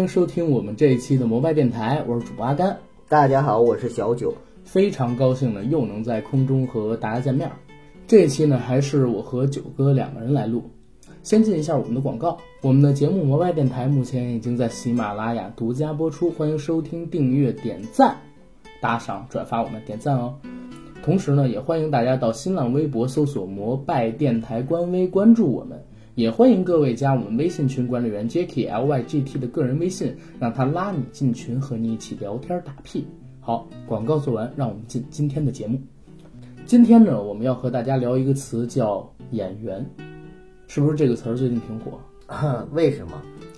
[0.00, 2.78] 欢迎收听我们这一期的摩拜电台，我是主播阿甘。
[3.06, 4.32] 大家好，我是小九，
[4.64, 7.52] 非常高兴呢，又能在空中和大家见面。
[8.06, 10.70] 这一期呢，还是我和九哥两个人来录。
[11.22, 18.16] 先进一下我们的广告，我们的节目摩拜电台目前已经在喜马拉雅独家播出，欢迎收听、订阅、点赞、
[18.80, 20.34] 打赏、转发我们点赞哦。
[21.02, 25.84] 同时呢，也欢迎大家到新浪微博搜索“摩拜电台”官微关注我们。
[26.20, 33.06] 也欢迎各位加我们微信群管理员 Jacky L Y G T 的个人微信，让他拉你进群，和你一起聊天打屁。
[33.40, 35.80] 好，广告做完，让我们进今天的节目。
[36.66, 39.82] 今天呢，我们要和大家聊一个词，叫演员，
[40.66, 41.98] 是不是这个词儿最近挺火？
[42.72, 43.12] 为什么？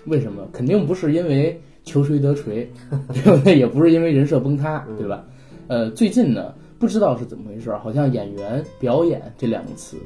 [0.06, 0.46] 为什么？
[0.52, 2.70] 肯定不是因为求锤得锤，
[3.12, 3.58] 对不对？
[3.58, 5.27] 也不是因为人设崩塌，对吧？
[5.66, 9.96] 呃，最近呢，不知道是怎么回事，好像演员、表演这两个词。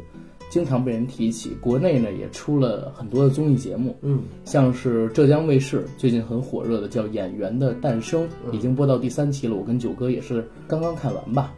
[0.56, 9.54] 经常被人提起，国内呢也出了很多的综艺节目，嗯，像是浙江卫视最近很火热的叫《演员的诞生》，已经播到第三期了。
[9.54, 11.52] 我跟九哥也是刚刚看完吧。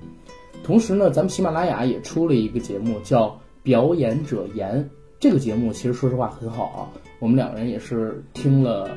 [0.64, 3.28] 同时呢，咱们喜马拉雅也出了一个节目叫
[3.62, 4.82] 《表演者言》，
[5.20, 8.90] 这个节目其实说实话很好啊，我们两个人也是听了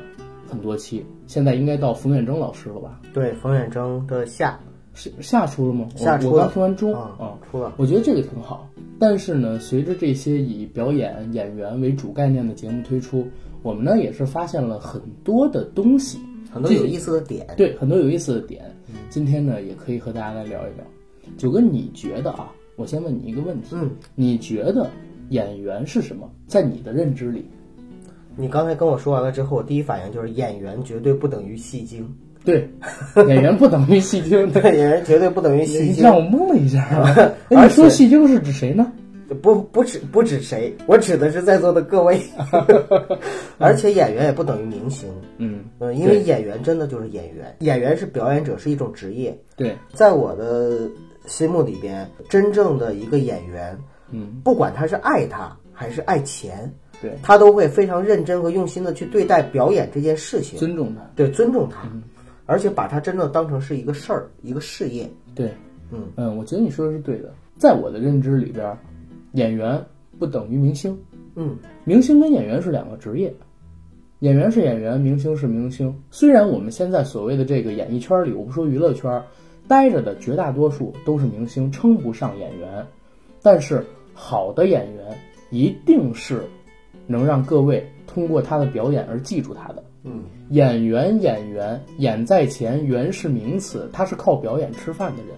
[0.50, 3.00] 很多期，现在应该到冯远征老师了吧？
[3.14, 4.58] 对，冯远征的夏。
[4.94, 5.88] 是下出了吗？
[5.96, 6.32] 下出了。
[6.32, 7.72] 我刚听完中啊，出了。
[7.76, 13.26] 我觉得这个挺好，但是呢，随着这些以表演演员为主概念的节目推出，
[13.62, 16.18] 我们呢也是发现了很多的东西，
[16.50, 17.46] 很多有意思的点。
[17.56, 18.64] 对，很多有意思的点。
[19.08, 20.84] 今天呢，也可以和大家来聊一聊。
[21.38, 22.52] 九哥，你觉得啊？
[22.76, 23.68] 我先问你一个问题。
[23.72, 23.90] 嗯。
[24.14, 24.90] 你觉得
[25.30, 26.30] 演员是什么？
[26.46, 27.46] 在你的认知里？
[28.36, 32.06] 你刚才跟我说完了之后，我第一反应就是演员绝对不等于戏精。
[32.44, 32.68] 对，
[33.28, 36.02] 演员不等于戏精，对，演员绝对不等于戏精。
[36.02, 37.32] 让我懵了一下啊。
[37.48, 38.90] 你说戏精是指谁呢？
[39.40, 42.20] 不，不指不指谁，我指的是在座的各位。
[43.56, 45.08] 而且演员也不等于明星。
[45.38, 49.34] 嗯嗯，因为演员真的就是演员，演员是表演者，是一种职业。
[49.56, 50.86] 对，在我的
[51.26, 53.74] 心目里边，真正的一个演员，
[54.10, 56.70] 嗯，不管他是爱他还是爱钱，
[57.00, 61.88] 对他都会非常认真和用心的去对待表演这件事情，尊重他，对，尊重他。
[62.52, 65.08] 而且把它真正当成是一个事儿，一个事业。
[65.34, 65.50] 对，
[65.90, 67.32] 嗯嗯，我觉得你说的是对的。
[67.56, 68.76] 在我的认知里边，
[69.32, 69.82] 演员
[70.18, 70.94] 不等于明星。
[71.34, 73.32] 嗯，明星跟演员是两个职业，
[74.18, 75.98] 演员是演员，明星是明星。
[76.10, 79.22] 虽然我们现在所谓的这个演艺圈里，我不说娱乐圈，
[79.66, 82.86] 待着的绝大多数都是明星，称不上演员。
[83.40, 85.16] 但是好的演员
[85.50, 86.44] 一定是
[87.06, 89.82] 能让各位通过他的表演而记住他的。
[90.04, 95.36] 嗯，演员，演员，演在前，员是名词，他是靠表演吃饭的人，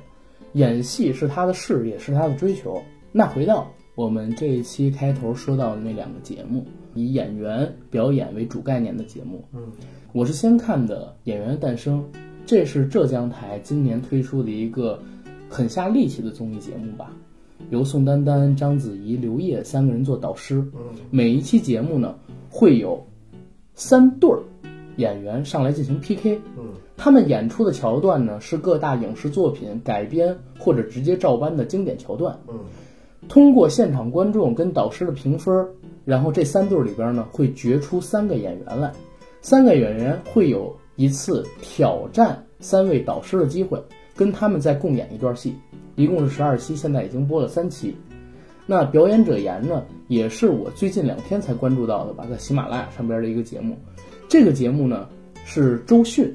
[0.54, 2.82] 演戏是他的事业，是他的追求。
[3.12, 6.64] 那回到我们这一期开头说到的那两个节目，
[6.94, 9.70] 以演员表演为主概念的节目，嗯，
[10.12, 12.02] 我是先看的《演员的诞生》，
[12.46, 15.00] 这是浙江台今年推出的一个
[15.48, 17.12] 很下力气的综艺节目吧，
[17.70, 20.80] 由宋丹丹、章子怡、刘烨三个人做导师，嗯，
[21.10, 22.16] 每一期节目呢
[22.48, 23.06] 会有
[23.74, 24.42] 三对儿。
[24.96, 32.60] 演员上来进行 PK，嗯，他们演出的桥段呢是各大影视作品改编或者直接照搬的经典桥段，嗯，
[33.28, 35.66] 通过现场观众跟导师的评分，
[36.04, 38.92] 然后这三对里边呢会决出三个演员来，
[39.40, 43.82] 三个演员会有一次挑战三位导师的机会，
[44.14, 45.54] 跟他们再共演一段戏，
[45.96, 47.96] 一共是十二期，现在已经播了三期。
[48.66, 53.76] 那表演者言呢，也是我最近两天才关注到的吧，在喜马拉雅上边的一个节目。
[54.28, 55.08] 这个节目呢，
[55.44, 56.34] 是周迅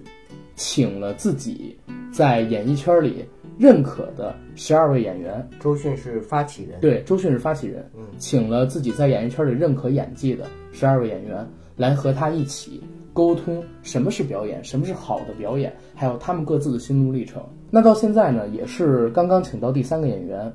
[0.56, 1.78] 请了自己
[2.12, 3.26] 在演艺圈里
[3.58, 5.46] 认可的十二位演员。
[5.60, 11.46] 周迅是发起人，对，周迅是发起人，嗯，请了自己在演艺圈里认可演技的十二位演员
[11.76, 12.82] 来和他一起
[13.12, 17.44] 沟通什么是表演，什么是好的表演，还有他们各自的心路历程。
[17.70, 20.52] 那到现在呢，也是刚刚请到第三个演员，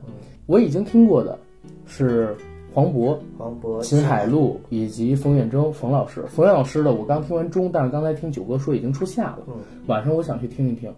[0.47, 1.39] 我已经听过的
[1.85, 2.35] 是。
[2.75, 9.39] 黄渤、黄渤、秦海璐以及冯远征冯老师，冯老师的我刚听完中，但是刚才听九哥说已经出下了。
[9.47, 9.55] 嗯，
[9.87, 10.93] 晚上我想去听一听。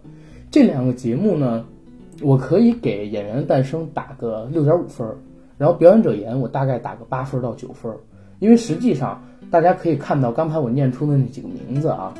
[0.49, 1.63] 这两个节目呢，
[2.23, 5.07] 我可以给《演员的诞生》打个六点五分，
[5.59, 7.93] 然后《表演者言》我大概打个八分到九分，
[8.39, 12.11] 因为实际上大家可以看到刚才我念出的那几个名字啊，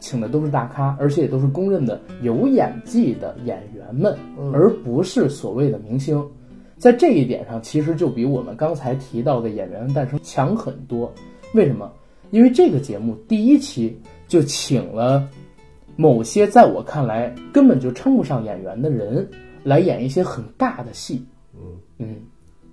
[0.00, 4.16] 请的都是大咖，而且也都是公认的有演技的演员们，
[4.54, 6.26] 而不是所谓的明星。
[6.76, 11.12] 在这一点上，其实就比我们刚才提到的《演员的诞生》强很多。
[11.54, 11.90] 为什么？
[12.30, 15.28] 因为这个节目第一期就请了
[15.94, 19.26] 某些在我看来根本就称不上演员的人
[19.62, 21.24] 来演一些很大的戏。
[21.54, 21.60] 嗯
[21.98, 22.16] 嗯，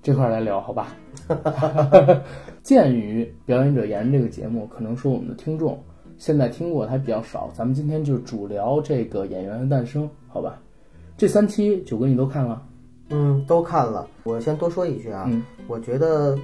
[0.02, 0.96] 这块来聊好吧？
[2.62, 5.82] 鉴于《表演者言》这个节目，可能说我们的听众
[6.18, 7.50] 现在听过的还比较少。
[7.54, 10.60] 咱们今天就主聊这个《演员的诞生》，好吧？
[11.16, 12.62] 这三期九哥你都看了？
[13.14, 14.08] 嗯，都看了。
[14.24, 15.44] 我先多说一句啊，嗯。
[15.68, 16.38] 我觉得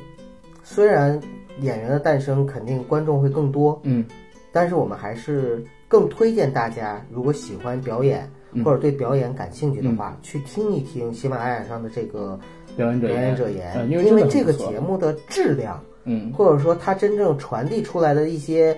[0.63, 1.19] 虽然
[1.61, 4.05] 《演员的诞生》肯定观众会更多，嗯。
[4.51, 8.63] 但是我们还是更推荐大家，如果喜欢表演嗯。
[8.63, 12.39] 或者对表演感兴趣的话，去听一听喜马拉雅上的这个
[12.77, 16.31] 表演者表演言者言，呃因为这个节目的质量，嗯。
[16.33, 18.77] 或者说它真正传递出来的一些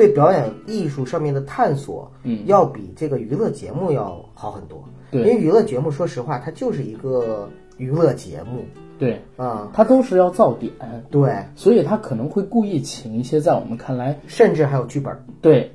[0.00, 4.82] 对表演艺术上面的探索，嗯，要比这个娱乐节目要好很多。
[5.10, 8.64] 对因为娱乐节目，说实话，它就是一个娱乐节目
[8.98, 10.72] 对，啊、它都是要造点，
[11.10, 15.70] 对，所以他可能会故意请一些在我们看来甚至还有剧本，对，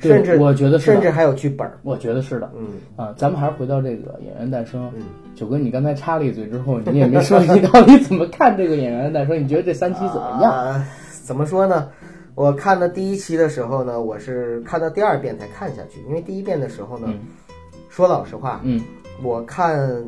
[0.00, 2.50] 对甚至我觉得是，甚至还有剧本，我觉得是的。
[2.54, 2.66] 嗯
[2.96, 4.90] 啊，咱们还是回到这个演员诞生。
[4.96, 5.02] 嗯，
[5.34, 9.42] 九哥，你刚才插了一嘴之后，你也没说你 到底怎么看这个演员的诞生？
[9.42, 10.52] 你觉得这三期怎么样？
[10.52, 10.84] 啊
[11.24, 11.88] 怎么说呢？
[12.34, 17.20] 我看的第一期的时候呢，我是看到第二遍才看下去，因为第一遍的时候呢，嗯。
[17.88, 18.82] 说老实话，嗯。
[19.22, 20.02] 我看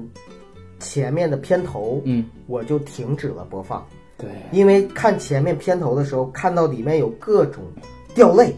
[0.80, 3.86] 前面的片头嗯，我就停止了播放，
[4.16, 7.62] 对，因为看前面片头的时候，看到里面有各种
[8.14, 8.56] 掉泪、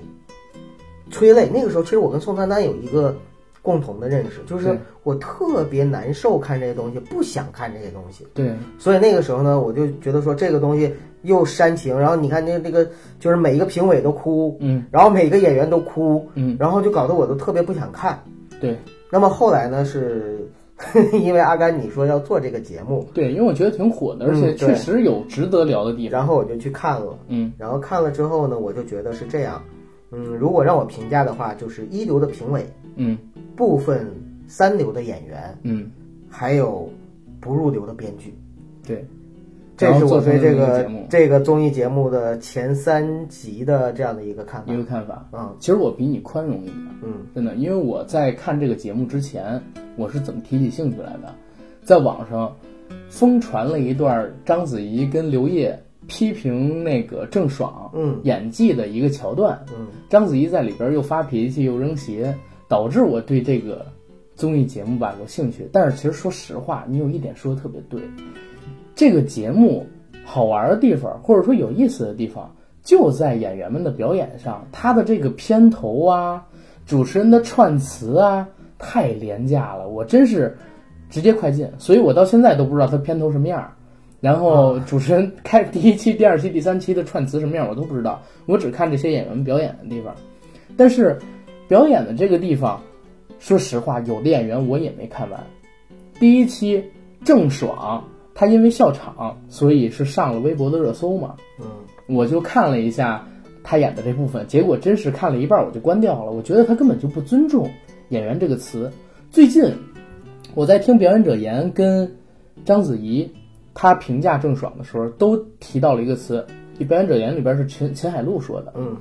[1.11, 1.51] 催泪。
[1.53, 3.15] 那个时候，其实我跟宋丹丹有一个
[3.67, 8.25] 共同的认识，就是我特别难受看这些东西，不想看这些东西。
[8.33, 14.85] 对，所以那个时候呢，我就觉得说这个东西又煽情，然后你看那那个就是每一个评委都哭，嗯。
[14.93, 18.23] 然后每个演员都哭，嗯，然后就搞得我都特别不想看。
[18.61, 18.79] 对。
[19.11, 20.49] 那么后来呢，是
[21.13, 26.21] 因为阿甘你说要做这个节目，对，因为我觉得挺火的，而且确实有值得聊的地方。
[26.21, 27.19] 然后我就去看了。
[27.27, 27.53] 嗯。
[27.59, 29.61] 然后看了之后呢，我就觉得是这样，
[30.13, 32.65] 嗯，如果让我评价的话，就是一流的评委，
[32.97, 33.17] 嗯
[33.55, 34.07] 部分
[34.49, 35.91] 三流的演员，嗯，
[36.29, 36.91] 还有
[37.41, 38.35] 不入流的编剧。
[38.87, 39.05] 对，
[39.77, 44.77] 这是我对这个这个综艺节目的前三集的这样的一个看法一。
[44.77, 45.29] 个看法。
[45.33, 49.61] 嗯其实我比你宽容一点，嗯真的，因为我在看这个节目之前，
[49.97, 51.35] 我是怎么提起兴趣来的？
[51.83, 52.55] 在网上
[53.09, 59.59] 疯传了一段章子怡跟刘烨批评那个郑爽嗯演技的一个桥段。
[59.77, 62.33] 嗯章子怡在里边又发脾气又扔鞋，
[62.69, 63.87] 导致我对这个
[64.35, 65.69] 综艺节目吧有兴趣。
[65.73, 68.01] 但是其实说实话，你有一点说的特别对，
[68.95, 69.87] 这个节目
[70.25, 74.67] 好玩的地方，或者说有意思的地方，就在演员们的表演上。
[74.73, 76.47] 他的这个片头啊，
[76.87, 78.49] 主持人的串词啊，
[78.79, 80.57] 太廉价了，我真是
[81.09, 81.71] 直接快进。
[81.79, 83.73] 所以我到现在都不知道他片头什么样儿。
[84.19, 90.13] 然后主持人开第一期、第二期、第三期的串词什么样，我都不知道，我只看这些演员表演的地方。
[90.77, 91.19] 但是
[91.69, 92.81] 表演的这个地方，
[93.39, 95.45] 说实话，有的演员我也没看完。
[96.21, 96.85] 第一期
[97.25, 101.67] 郑爽，她因为笑场，所以是上了微博的热搜嘛，嗯
[102.09, 103.27] 我就看了一下
[103.65, 106.31] 她演的这部分，结果真是看了一半我就关掉了。
[106.31, 107.69] 我觉得她根本就不尊重
[108.11, 108.91] 演员这个词。
[109.31, 109.75] 最近
[110.55, 112.17] 我在听表演者言跟
[112.65, 113.29] 章子怡
[113.75, 116.47] 她评价郑爽的时候，都提到了一个词，
[116.89, 118.97] 表演者言里边是秦秦海璐说的，嗯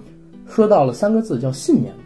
[0.48, 2.05] 说到了三个字叫信念感。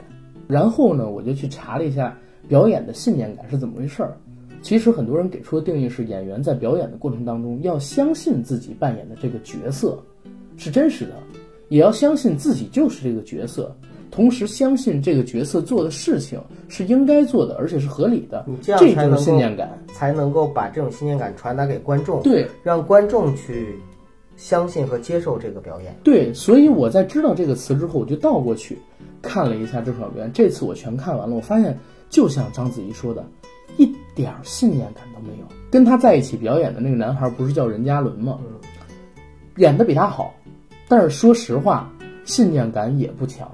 [0.50, 4.18] 然后呢，我就去查了一下表演的信念感是怎么回事儿。
[4.64, 10.04] 其实很多人给出的定义是，演员在表演的过程当中要相信自己扮演的这个角色
[10.58, 11.14] 是真实的，
[11.68, 13.74] 也要相信自己就是这个角色，
[14.10, 18.58] 同时相信这个角色做的事情是应该做的，而且是合理的你。
[18.60, 19.70] 这样才能够信念感。
[19.94, 23.76] 才能够把这种信念感传达给观众，对让观众去
[24.36, 25.96] 相信和接受这个表演。
[26.04, 28.78] 对，所以我在知道这个词之后，我就倒过去
[29.22, 30.32] 看了一下郑爽表演。
[30.34, 31.78] 这次我全看完了，我发现
[32.10, 33.26] 就像章子怡说的，
[33.78, 35.46] 一点儿信念感都没有。
[35.72, 38.40] 跟他在一起表演的那个男孩不是叫任嘉伦吗？
[38.42, 38.56] 嗯
[39.58, 40.34] 演的比他好，
[40.88, 41.92] 但是说实话，
[42.24, 43.52] 信念感也不强。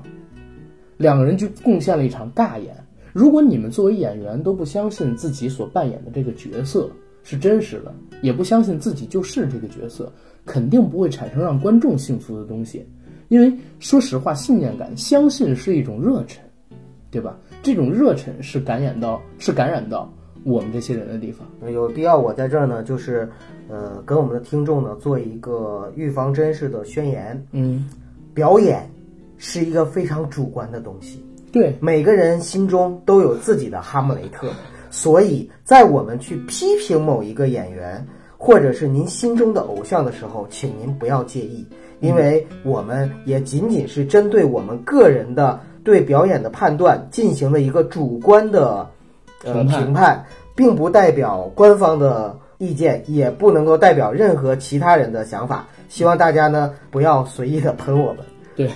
[0.98, 2.75] 两个人就贡献了一场尬演。
[3.12, 6.91] 如果你们作为演员都不相信自己所扮演的这个角色
[7.24, 7.91] 是真实的，
[8.22, 10.13] 也不相信自己就是这个角色，
[10.45, 12.86] 肯定不会产生让观众幸福的东西。
[13.27, 16.41] 因为说实话，信念感、相信是一种热忱，
[17.10, 17.38] 对吧？
[17.63, 20.12] 这种热忱是感染到，是感染到
[20.44, 21.48] 我们这些人的地方。
[21.72, 23.27] 有必要我在这儿呢，就是
[23.67, 27.89] 呃，跟我们的听众呢做一个预防针式的宣言：嗯，
[28.34, 28.88] 表演
[29.38, 34.48] 是一个非常主观的东西，对，每个人心中都有自己的哈姆雷特，
[34.91, 38.05] 所以在我们去批评某一个演员，
[38.38, 41.65] 或者是您心中的偶像的时候，请您不要介意，
[42.00, 48.88] 因为我们也仅仅是针对我们个人的对表演的判断进行了一个主观的
[49.44, 50.25] 呃评判，
[50.56, 55.68] 并不代表官方的意见，也不能够代表任何其他人的想法。
[55.88, 58.18] 希望大家呢不要随意的喷我们。
[58.56, 58.70] 对，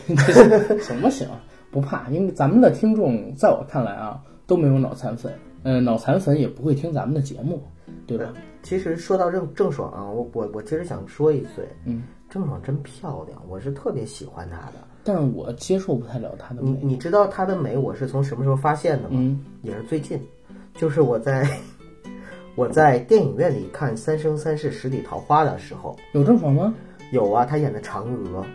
[0.81, 1.27] 行不行？
[1.71, 5.31] 不怕，因为咱们的听众在我看来啊都没有脑残粉，
[5.63, 7.61] 嗯、脑残粉也不会听咱们的节目，
[8.05, 8.33] 对吧？
[8.61, 14.73] 其实说到郑郑爽啊，我我我其实想说一嘴，嗯，郑爽真漂亮，我是特别喜欢她的。
[15.03, 19.09] 但是我接受不太了她的美，你你知道她的美我是从什么时候发现的吗？
[19.11, 19.43] 嗯。
[19.61, 20.19] 也是最近，
[20.75, 21.47] 就是我在
[22.55, 26.73] 我在电影院里看《三生三世十里桃花》的时候，有郑爽吗？
[27.11, 28.45] 有啊，她演的嫦娥，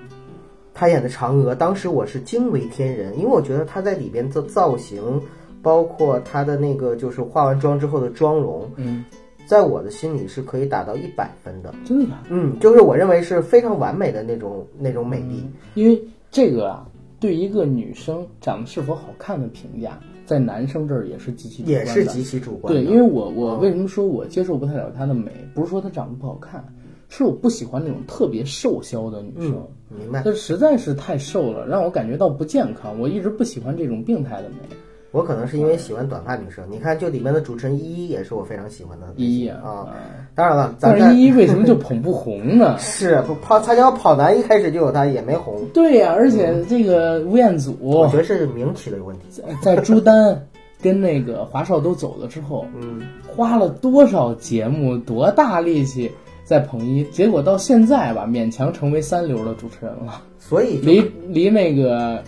[0.75, 5.21] 她演的嫦娥，当时我是惊为天人，因为我觉得她在里边的造型，
[5.63, 9.05] 包括她的那个就是化完妆之后的妆容，嗯，
[9.47, 11.75] 在我的心里是可以打到一百分的。
[11.85, 12.29] 真的假的？
[12.31, 15.45] 嗯，就是我认为是非常完美的那种那种美丽。
[15.75, 16.87] 因为这个啊，
[17.21, 22.83] 对一个女生长得是否好看的评价，在男生这儿也是极其主观的也是极其主观的。
[22.83, 26.65] 对，因为我我嗯为什么说我接受不太了她的美，不是说她长得不好看，
[27.09, 29.55] 是我不喜欢那种特别瘦削的女生。
[29.91, 30.23] 嗯，明白。
[30.23, 32.99] 她实在是太瘦了，让我感觉到不健康。
[32.99, 34.77] 我一直不喜欢这种病态的美。
[35.15, 39.61] 我可能是因为喜欢短发女生，你看，就里面的主持人依依也是我非常喜欢的依依啊。
[39.63, 39.87] 啊，
[40.35, 40.99] 当然了，咱们？
[41.01, 45.65] 但是依依为什么就捧不红呢 是不跑参加跑男一开始就有她，也没红。
[45.73, 49.41] 对呀、而且这个吴彦祖我觉得是名气的问题。
[49.63, 50.49] 在朱丹
[50.83, 56.11] 跟那个华少都走了之后，嗯，花了多少节目、多大力气
[56.43, 62.21] 在捧一，结果到现在吧，勉强成为三流的主持人了，所以离离那个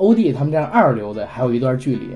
[0.00, 2.08] 欧弟他们这样二流的还有一段距离，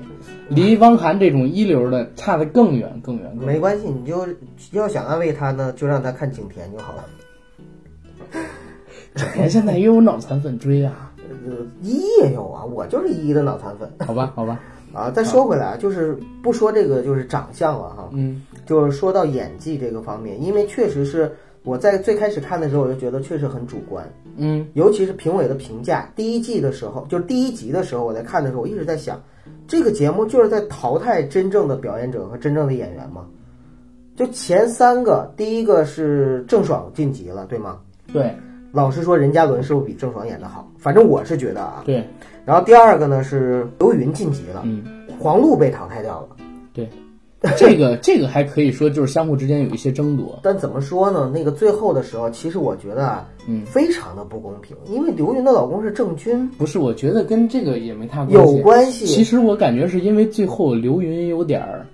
[0.49, 4.27] 离汪涵这种一流的差得更远、更远、没关系，你就
[4.71, 7.05] 要想安慰他呢，就让他看景甜就好了。
[9.35, 11.13] 人现在也有脑残粉追啊，
[11.47, 13.87] 呃，依依也有啊，我就是依依的脑残粉。
[13.99, 14.59] 好吧， 好吧，
[14.91, 15.11] 啊。
[15.11, 18.41] 再说回来啊，就是不说这个就是长相了哈，嗯。
[18.65, 21.31] 就是说到演技这个方面，因为确实是
[21.65, 24.07] 我在最开始看的时候，我就觉得确实很主观，
[24.37, 26.09] 嗯尤其是评委的评价。
[26.15, 29.19] 第一季的时候，就是第一集的时候，我在看的时候，我一直在想，
[29.67, 33.25] 这个节目就是在淘汰真正的表演者和真正的演员吗？
[34.15, 37.79] 就前三个，第一个是郑爽晋级了，对吗？
[38.13, 38.33] 对
[38.71, 40.69] 老实说，任嘉伦是不是比郑爽演的好？
[40.77, 41.81] 反正我是觉得啊。
[41.85, 42.07] 对，
[42.45, 44.83] 然后第二个呢是刘云晋级了，嗯
[45.19, 46.35] 黄璐被淘汰掉了。
[46.73, 46.89] 对，
[47.57, 51.31] 这个这个还可以说就是相互之间有一些争夺， 但怎么说呢？
[51.33, 58.57] 那个最后的时候，其实我觉得啊，嗯，非常的不公平，因为刘云的老公是郑钧，不是，我觉得跟这个也没太关有。
[58.57, 59.05] 关系。
[59.05, 61.85] 其实我感觉是因为最后刘云有点儿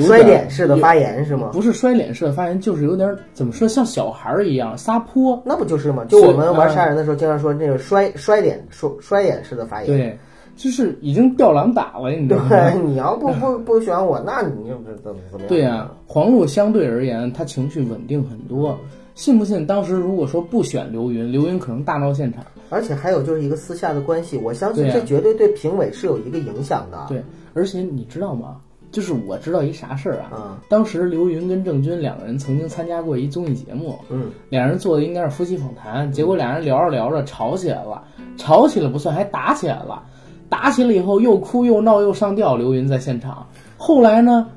[0.00, 1.48] 摔脸式的发言是吗？
[1.52, 5.42] 不是摔脸式的发言，就是有点儿怎么说，像小孩儿一样撒泼。
[5.46, 6.04] 那不就是吗？
[6.08, 9.86] 就我们玩杀人的时候，经常说那个摔摔脸摔摔脸式的发言。
[9.86, 10.18] 对，
[10.58, 12.48] 就是已经吊郎打了，你知道吗？
[12.48, 15.48] 对，你要不不不选我，那你就怎么怎么样？
[15.48, 18.76] 对呀、黄璐相对而言，她情绪稳定很多。
[19.14, 19.66] 信不信？
[19.66, 22.44] 当时如果说不选刘云，刘云可能大闹现场。
[22.70, 27.06] 而且还有就是一个私下的关系，我相信这绝对对评委是有一个影响的。
[27.08, 27.22] 对，
[27.54, 28.56] 而且你知道吗？
[28.90, 30.30] 就是我知道一啥事儿啊？
[30.34, 38.02] 嗯当时刘云跟郑钧两个人曾经参加过一综艺节目，嗯，两人做的应该是夫妻访谈，结果两人聊着聊着吵起来了，
[38.38, 40.02] 吵起来不算，还打起来了，
[40.48, 43.46] 打起了以后又哭又闹又上吊，刘云在现场。
[43.76, 44.48] 后来呢，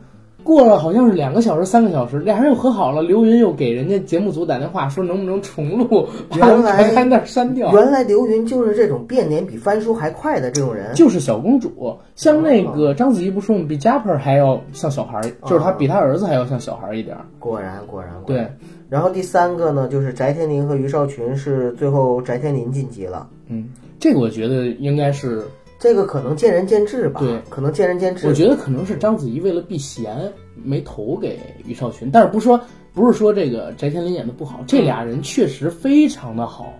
[0.43, 7.71] 过了好像是两个小时、三个小时，俩人又和好了，刘云又给人家节目组打电话说能不能重录，把原来全在那儿删掉。
[7.73, 10.95] 原来刘云就是这种变脸比翻书还快的这种人。
[10.95, 13.65] 就是小公主，像那个章子怡不说吗？
[13.67, 17.25] 比 Jasper 还要像小孩儿，就是她比她儿子还要像小孩儿一点儿。
[17.37, 18.57] 果然果然果对然。，
[18.89, 23.27] 然后第三个呢，就是翟天临和于少群是最后翟天临晋级了。
[23.47, 23.69] 嗯，
[23.99, 25.43] 这个我觉得应该是，
[25.81, 28.27] 这个可能见仁见智吧，对，可能见仁见智。
[28.27, 32.61] 我觉得可能是章子怡为了避嫌没投给于少群，但是不是说
[32.93, 36.71] 不是说这个翟天临演的不好，这俩人确实非常的好，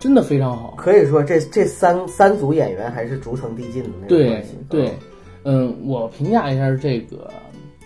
[0.00, 0.74] 真的非常好。
[0.76, 4.56] 可以说这这三三组演员还是逐层递进的那种对关系。
[4.68, 4.92] 对，
[5.44, 7.30] 嗯，我评价一下这个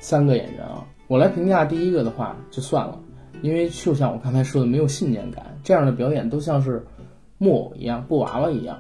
[0.01, 2.99] 三个演员啊，我来评价第一个的话就算了，
[3.43, 6.83] 因为就像我刚才说的，没有信念感，这样的表演都像是
[7.37, 8.79] 木偶一样、布娃娃一样，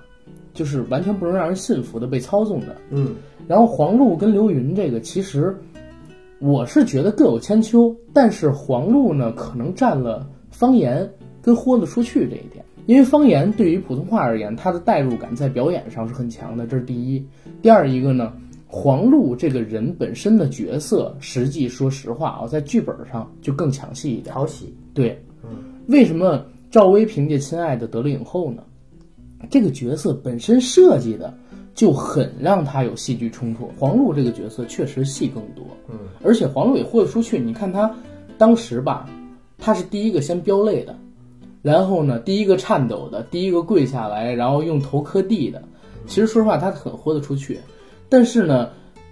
[0.55, 2.77] 就是完全不能让人信服的被操纵的。
[2.91, 3.15] 嗯，
[3.49, 5.57] 然后黄璐跟刘云这个，其实
[6.39, 11.09] 我是觉得各有千秋，但是黄璐呢，可能占了方言
[11.41, 17.25] 跟豁得出去这一点，因为方言对于普通话而言，它的代入感在表演上是很强的，这是第一。
[17.61, 18.33] 第二一个呢，
[18.67, 24.35] 黄璐这个人本身的角色，实际说实话啊，在剧本上就更抢戏一点。
[24.35, 24.75] 讨喜。
[24.93, 25.17] 对，
[25.87, 28.63] 为什么赵薇凭借《亲爱的》得了影后呢？
[29.51, 31.33] 这个角色本身设计的
[31.75, 33.71] 就很让他有戏剧冲突。
[33.79, 37.39] 黄璐这个角色确实戏更多，嗯，而且黄璐也豁得出去。
[37.39, 37.91] 你看他
[38.39, 39.09] 当时吧，
[39.59, 40.97] 他是第一个先飙泪的，
[41.63, 45.63] 然后呢，第一个颤抖的，第一个跪下来，然后用头磕地的。
[46.07, 47.61] 其实说实话，他很豁得出去。
[48.09, 48.71] 但是呢，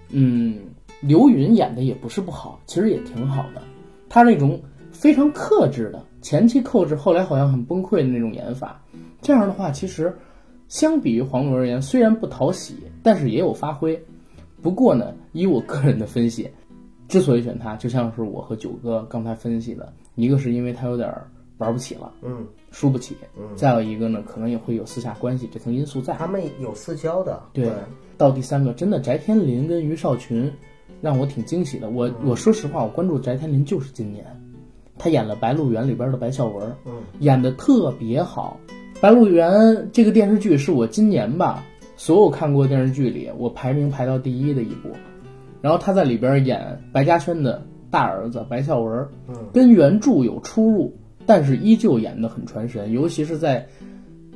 [0.09, 0.59] 嗯，
[0.99, 3.61] 刘云演的也不是不好，其实也挺好的。
[4.09, 4.61] 他那种
[4.91, 8.80] 非常克制的，前期克制，后来好像很崩溃的那种演法，
[9.21, 10.15] 这样的话，其实
[10.67, 14.01] 相比于黄渤而言，虽然不讨喜，但是也有发挥。
[14.61, 16.49] 不过呢，以我个人的分析，
[17.07, 21.13] 之所以选他，就像是我和九哥刚才分析的，一个是因为他有点
[21.57, 26.13] 玩不起了，嗯，输不起，嗯再有一个呢，可能也会有私下关系这层因素在。
[26.13, 27.71] 他们有私交的，对。
[28.17, 30.51] 到第三个，真的翟天临跟于少群，
[31.01, 31.89] 让我挺惊喜的。
[31.89, 34.23] 我我说实话，我关注翟天临就是今年，
[34.99, 38.59] 他演了《白鹿原》里边的白孝文，嗯，演的特别好。
[39.01, 39.51] 《白鹿原》
[39.91, 41.65] 这个电视剧是我今年吧。
[41.97, 44.89] 所有看过电视剧里，我排名排到第一的一部，
[45.59, 52.91] 然后他在里边演白嘉轩的大儿子白孝文，嗯，跟原著有出入，但是依旧演得很传神。
[52.91, 53.67] 尤其是在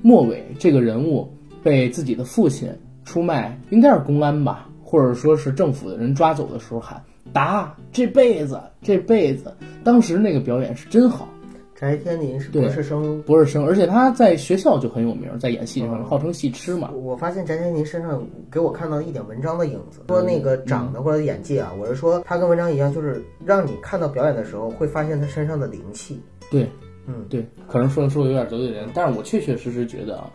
[0.02, 1.32] 末尾，这个人物
[1.62, 2.68] 被自己的父亲
[3.04, 7.00] 出卖，应该是公安吧，或者说是政府的人抓走的时候喊
[7.32, 9.54] 打这辈子，这辈子，
[9.84, 11.30] 当时那个表演是真好。
[11.76, 16.90] 翟天临是博士生，博士生，而且他在学校就很有名，在演戏上号称戏痴嘛。
[16.92, 26.18] 我发现翟天临身上给我看到一点文章的影子，说那个长得或者演技啊，我是说他跟文章一样，就是让你看到表演的时候会发现他身上的灵气。
[26.50, 26.66] 对，
[27.08, 30.32] 嗯，对，可能说的说有点得罪人，但是我确确实实觉得啊，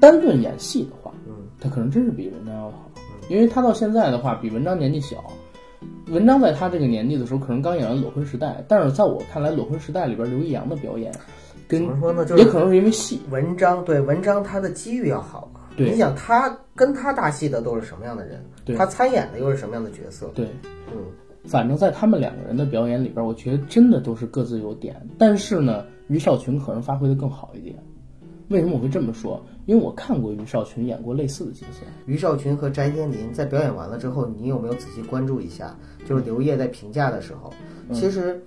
[0.00, 2.88] 单论演戏的话，嗯，他可能真是比文章要好，
[3.28, 5.24] 因为他到现在的话比文章年纪小。
[6.08, 11.12] 文章在他这个年纪的时候，可能刚演完《裸婚时代》，但是在我看来，《裸婚时代》里边刘易阳的表演，
[11.68, 12.24] 跟怎么说呢？
[12.24, 13.20] 就也可能是因为戏。
[13.30, 15.50] 文章对文章，他的机遇要好。
[15.76, 18.44] 对，你想他跟他搭戏的都是什么样的人？
[18.64, 20.30] 对，他参演的又是什么样的角色？
[20.34, 20.46] 对，
[20.92, 20.98] 嗯，
[21.44, 24.94] 反正在他们两个人的表演里边，我觉得真的都是各自有点。
[25.16, 27.74] 但是呢，于少群可能发挥的更好一点。
[28.48, 29.42] 为什么我会这么说？
[29.66, 31.82] 因为我看过于少群演过类似的角色。
[32.06, 35.76] 于少群和翟天临在表演完了之后，你有没有仔细关注一下？
[36.04, 37.52] 就是刘烨在评价的时候，
[37.92, 38.42] 其实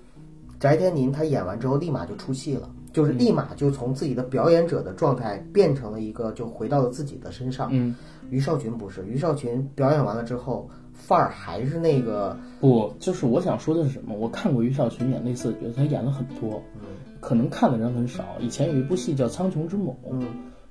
[0.60, 7.69] 翟天临他演完之后立马就出戏了，就是立马就从自己的表演者的状态变成了一个，就回到了自己的身上。
[7.71, 7.95] 嗯，
[8.29, 12.38] 于少群不是，于少群表演完了之后，范儿还是那个。
[12.60, 14.13] 不，就是我想说的是什么？
[14.15, 16.62] 我看过于少群演类似的角色，他演了很多。
[16.75, 16.81] 嗯。
[17.26, 18.24] 可能看的人很少。
[18.40, 20.24] 以前有一部戏叫《苍穹之母》，嗯，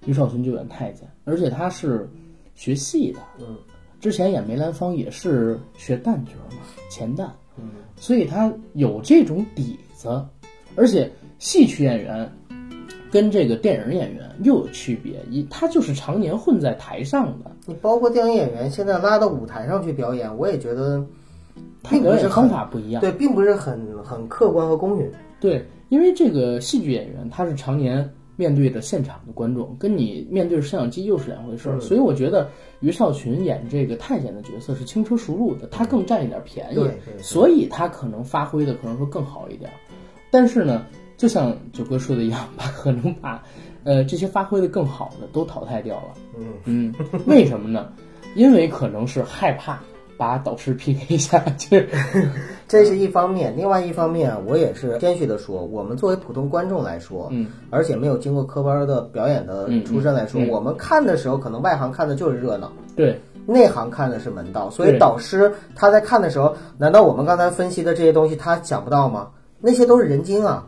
[0.07, 2.09] 于少群就演太监，而且他是
[2.55, 3.59] 学戏的，嗯，
[4.01, 7.27] 之前演梅兰芳也是学旦角嘛，前旦，
[7.59, 10.25] 嗯，所以他有这种底子。
[10.77, 12.31] 而且戏曲演员
[13.11, 17.51] 跟这个电影演员又有区别，一他就是常年混在台上的。
[17.67, 21.05] 你包括电影演员现在拉到舞台上去表演，我也觉得，
[21.83, 25.11] 他表演方法不一样，对，并不是很很客观和公允。
[25.41, 32.49] 对，因为这个戏剧演员他是常年面对着现场的观众，跟你面对着摄像机又是两回事儿，所以我觉得
[32.81, 36.77] 于少群演这个太监的角色是轻车熟路的，他更占一点便宜，
[37.23, 39.71] 所以他可能发挥的可能说更好一点。
[40.31, 40.85] 但是呢，
[41.17, 43.41] 就像九哥说的一样，把可能把
[43.85, 46.15] 呃这些发挥的更好的都淘汰掉了。
[46.37, 46.95] 嗯嗯，
[47.27, 47.93] 为什么呢？
[48.35, 49.81] 因为可能是害怕。
[50.17, 51.89] 把导师 PK 下去，
[52.69, 53.57] 这是一方面。
[53.57, 64.71] 另外一方面，我也是谦虚的说，我们作为普通观众来说，嗯，而且没有经过科班的表演的出身来说，我们看的时候，可能外行看的就是热闹，对，内行看的是门道。
[64.71, 69.31] 所以导师他在看的时候，难道我们刚才分析的这些东西他想不到吗？
[69.61, 70.67] 那些都是人精啊。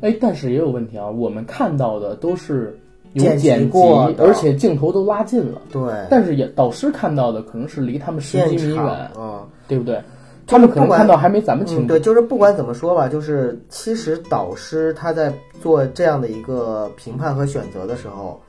[0.00, 2.78] 哎，但是也有问题啊，我们看到的都是。
[3.14, 3.78] 有剪辑，
[4.18, 5.60] 而且镜头都拉近了。
[5.72, 10.00] 对，但是也导师看到的可能是离他们十几米远，嗯，对不对？
[10.46, 11.86] 他们可能看到还没咱们清楚。
[11.86, 18.40] 对，就是不管怎么说吧，就是其实导师他在做这样的一个评判和选择的时候，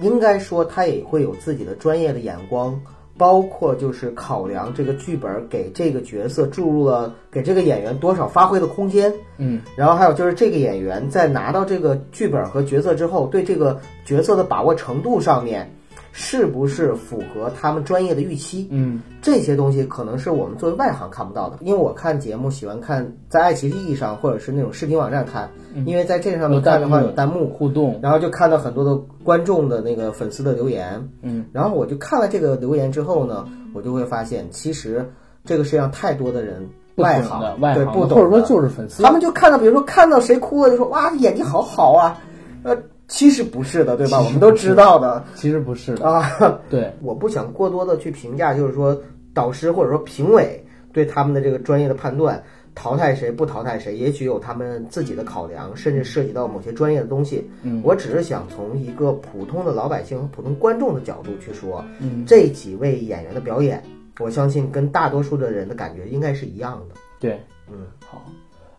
[0.00, 2.80] 应该说他也会有自己的专业的眼光。
[3.16, 15.74] 包括就是考量这个剧本给这个角色注入了给这个演员多少发挥的空间，嗯，然后还有就是这个演员在拿到这个剧本和角色之后，对这个角色的把握程度上面。
[16.16, 18.68] 是不是符合他们专业的预期？
[18.70, 21.58] 嗯，这些东西可能是我们作为外行看不到的。
[21.60, 25.50] 因为我看节目喜欢看在爱奇艺上或者是那种视频网站看，
[25.84, 31.04] 因为在这上面看的话有弹幕互动，然后就看到很多的观众的那个粉丝的留言。
[31.22, 35.04] 嗯，然后我就看了这个留言之后呢，我就会发现，其实
[35.44, 42.16] 这个世界上太多的人外行对不懂，或者说就是粉丝，他们就看到，比如说看到谁哭了，就说哇演技好好啊，
[42.62, 42.78] 呃。
[43.08, 44.20] 其实不是的，对吧？
[44.20, 45.24] 我们都知道的。
[45.34, 46.58] 其实不是的啊。
[46.68, 49.00] 对，我不想过多的去评价，就是说
[49.32, 50.62] 导师或者说评委
[50.92, 52.42] 对他们的这个专业的判断。
[52.76, 57.48] 淘汰谁不淘汰谁，也许有他们自己的考量，甚至涉及到某些专业的东西。
[57.62, 63.80] 嗯我只是想从一个普通的老百姓和普通观众的角度去说，嗯，这几位演员的表演，
[64.18, 66.96] 我相信跟大多数的人的感觉应该是一样的。
[67.20, 67.40] 对，
[67.70, 68.24] 嗯，好，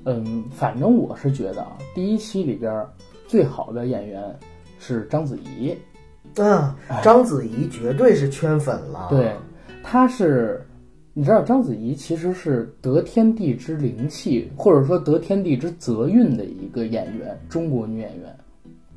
[0.03, 2.89] 嗯，反正我是觉得啊，第一期里边儿
[3.27, 4.23] 最好的演员
[4.79, 5.75] 是章子怡，
[6.38, 9.07] 嗯，章子怡绝对是圈粉了。
[9.09, 9.33] 对，
[9.83, 10.65] 她是，
[11.13, 18.35] 你知道章子怡其实是得天地之灵气，或者说得天地之泽运的一个演员，中国女演员。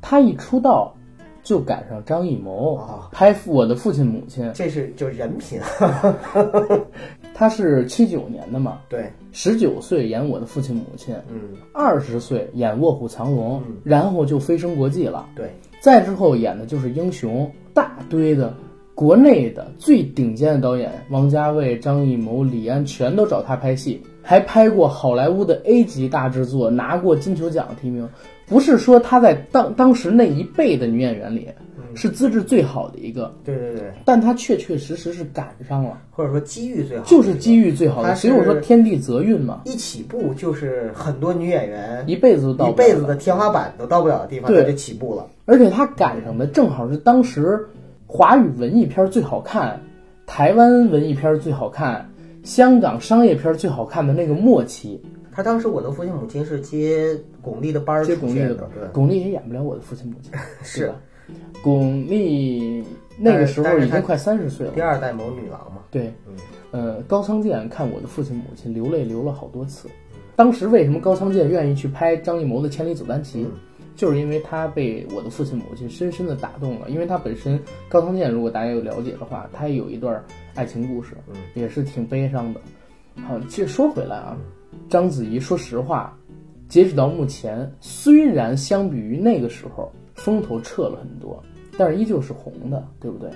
[0.01, 0.95] 她一出道
[1.43, 5.59] 就赶上张艺谋哦拍《我的父亲母亲》，这是就是人品。
[7.39, 15.25] 她是七九年的嘛，对，十九岁演《我的父亲母亲》，嗯，二十岁演《卧虎藏龙》嗯，然后就飞升国际了。
[15.37, 15.49] 对，
[15.79, 18.53] 再之后演的就是英雄，大堆的
[18.93, 28.05] 国内的最顶尖的导演，王家卫、张艺谋、李安全都找他拍戏，还拍过好莱坞的 A 级大制作，拿过金球奖提名。
[28.47, 31.47] 不是说她在当当时那一辈的女演员里
[31.95, 38.15] 是资质最好的一个，对对对，但他确确实实是赶上了，或者说机遇最好，就是机遇最好的。
[38.15, 44.61] 所以我说天地泽运嘛，一起步就是很多女演员一辈子都到一辈子的天花板都到不了的地方，对。
[44.63, 45.27] 她就起步了。
[45.45, 47.59] 而且他赶上的正好是当时
[48.05, 49.81] 华语文艺片最好看、
[50.25, 52.07] 台湾文艺片最好看、
[52.43, 55.01] 香港商业片最好看的那个末期。
[55.31, 58.55] 他当时我的父亲母亲是接巩俐的班儿接巩俐的。
[58.55, 60.81] 班儿，巩俐也演不了我的父亲母亲， 是。
[60.81, 60.95] 对吧？
[61.61, 62.83] 巩俐
[63.17, 65.81] 那个时候已经快三十岁了第，二代谋女郎嘛。
[65.91, 66.35] 对嗯，
[66.71, 69.89] 呃，高仓健看我的父亲母亲流泪流了好多次。
[70.35, 73.51] 当时为什么高仓健愿意去拍张艺谋的《千里走单骑》嗯
[73.95, 76.89] 就是因为他被我的父亲母亲深深的打动了。
[76.89, 80.23] 因为他本身高仓健，如果大家有了解的话，他也有一段
[80.55, 82.61] 爱情故事，嗯也是挺悲伤的。
[83.27, 84.37] 好，其实说回来啊，
[84.87, 86.17] 章子怡，说实话，
[86.69, 91.41] 截止到目前，虽然相比于那个时候风头撤了很多，
[91.77, 93.29] 但是依旧是红的，对不对？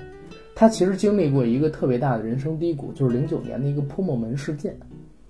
[0.56, 4.78] 他其实经历过一个特别大的人生低谷，就是零九年的一个泼墨门事件。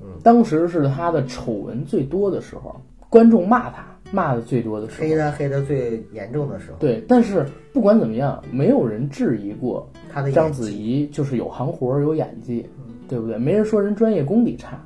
[0.02, 2.76] 嗯，当时是他的丑闻最多的时候，
[3.10, 5.08] 观众骂他骂的最多的时候。
[5.08, 12.66] 黑他黑的最严重的时候，对，但是不管怎么样，没有人质疑过他的演章子怡就是有行活儿有演技，
[13.08, 13.38] 对不对？
[13.38, 14.78] 没人说人专业功底差。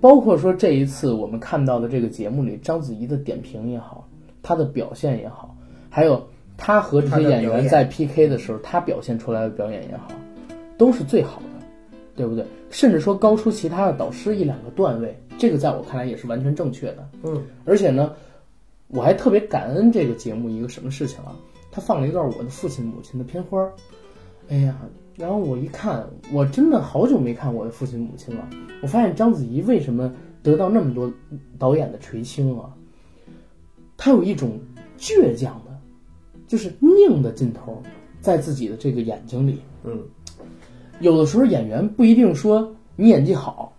[0.00, 4.08] 包括说这一次我们看到的这个节目里，章子怡的点评也好，
[4.42, 5.51] 她的表现也好，
[5.94, 6.26] 还有
[6.56, 10.08] 他和这些演演员在 PK 的时候，他表现出来的表演也好，
[10.78, 11.66] 都是最好的，
[12.16, 12.46] 对不对？
[12.70, 17.06] 甚至说高出其他的导师一两个段位，这个在我看来也是完全正确的。
[17.24, 18.14] 嗯，而且呢，
[18.88, 21.36] 我还特别感恩这个节目一个什么事情啊？
[21.70, 23.72] 他放了一段我的父亲母亲的片花儿，
[24.48, 24.74] 哎呀，
[25.16, 28.48] 然后我一看，我真的好久没看我的父亲母亲了。
[28.82, 30.10] 我发现章子怡为什么
[30.42, 31.12] 得到那么多
[31.58, 32.72] 导演的垂青啊？
[33.98, 34.58] 她有一种
[34.98, 35.61] 倔强的，
[36.52, 37.82] 就是拧的劲头，
[38.20, 39.58] 在自己的这个眼睛里。
[39.84, 39.98] 嗯，
[41.00, 43.72] 有的时候演员不一定说你演技好，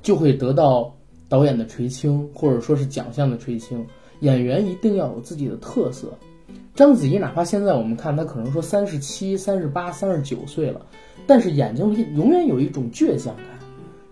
[0.00, 0.94] 就会得到
[1.28, 3.84] 导演的垂青，或者说是奖项的垂青。
[4.20, 6.16] 演员一定要有自己的特色。
[6.76, 10.80] 章子怡哪怕现在我们看她可能说三十七、三十八、三十九岁了，
[11.26, 13.46] 但是眼睛里永远有一种倔强感。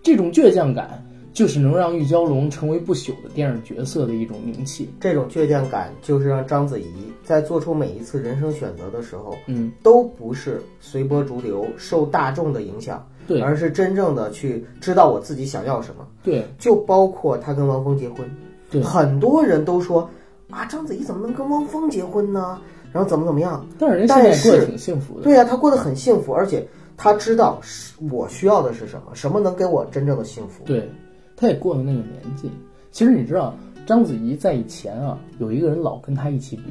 [0.02, 1.05] 这种倔强感
[1.36, 4.88] 就是能让玉娇龙成为不朽的电影角色的一种名气。
[4.98, 6.86] 这种倔强感就是让章子怡
[7.22, 16.08] 在做出每一次人生选择的时候，嗯，都不是随波逐流、受大众的影响，对而是真正的去知道我自己想要什么。
[16.22, 18.26] 对就包括她跟汪峰结婚，
[18.70, 20.08] 对很多人都说
[20.48, 22.58] 啊，章子怡怎么能跟汪峰结婚呢？
[22.92, 23.68] 然后怎么怎么样？
[23.78, 25.24] 但是人现在过得挺幸福的。
[25.24, 30.64] 对呀、她过得很幸福，而且她知道是我需要的是什么，什么能给我真正的幸福。
[30.64, 30.90] 对，
[31.36, 32.50] 她也过了那个年纪。
[32.90, 36.64] 其实你知道，章子怡在以前啊，有一个人老跟她一起比，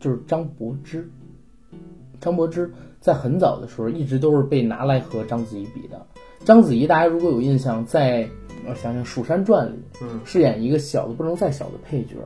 [0.00, 1.08] 就是张柏芝。
[2.20, 6.00] 张柏芝在很早的时候一直都是被拿来和章子怡比的。
[6.44, 8.26] 章子怡，大家如果有印象，在
[8.66, 12.16] 我想想《蜀山传》里，嗯，饰演一个小的不能再小的配角，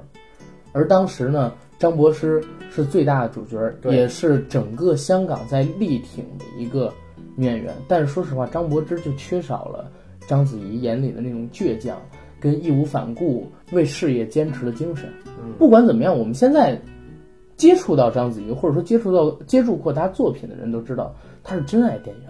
[0.72, 2.40] 而当时呢，张柏芝
[2.70, 3.58] 是最大的主角，
[3.90, 6.92] 也是整个香港在力挺的一个
[7.34, 7.74] 女演员。
[7.88, 9.90] 但是说实话，张柏芝就缺少了
[10.28, 12.00] 章子怡眼里的那种倔强
[12.38, 15.08] 跟义无反顾为事业坚持的精神。
[15.26, 16.80] 嗯不管怎么样，我们现在
[17.56, 21.12] 接触到章子怡，或者说接触到接触过她作品的人都知道，
[21.42, 22.22] 她是真爱电影，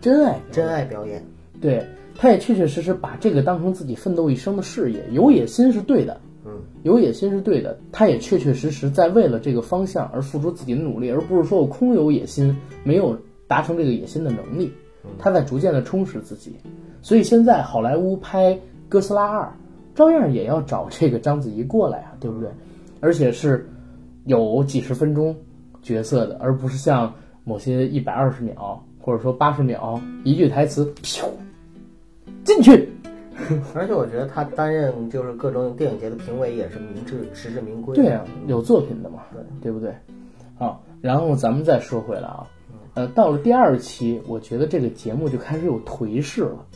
[0.00, 1.24] 真爱真爱表演。
[1.60, 7.78] 对，她也确确实实把这个当成自己奋斗一生的事业，有野心是对的，嗯，有野心是对的。
[7.92, 12.54] 他也确确实实在为了这个方向而付出自己的努力，而不是说我空有野心，
[12.84, 14.72] 没有达成这个野心的能力。
[15.18, 16.56] 他在逐渐的充实自己，
[17.06, 19.48] 所以现在好莱坞拍哥斯拉二，
[19.94, 22.50] 照样也要找这个章子怡过来啊，对不对？
[22.98, 23.64] 而且是
[24.24, 25.36] 有几十分钟
[25.82, 27.14] 角色的，而不是像
[27.44, 31.28] 某些一百二十秒或者说八十秒一句台词，噗
[32.42, 32.88] 进去。
[33.72, 37.94] 而且我觉得他担任就是各种电影节的评委也是明智实至名归。
[37.94, 39.94] 对啊，有作品的嘛，对对不对？
[40.58, 42.48] 好，然后咱们再说回来啊，
[42.94, 46.66] 呃，到了第二期，我觉得这个节目就开始有颓势了。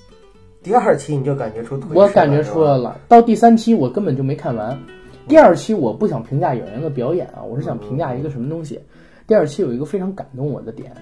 [0.62, 3.00] 第二期你就感觉出我感觉出来了。
[3.08, 4.78] 到第三期我根本就没看完，
[5.26, 8.80] 第二期我不想评价演员的表演啊，我是想评价一个什么东西。
[9.26, 10.92] 第二期有一个非常感动我的点，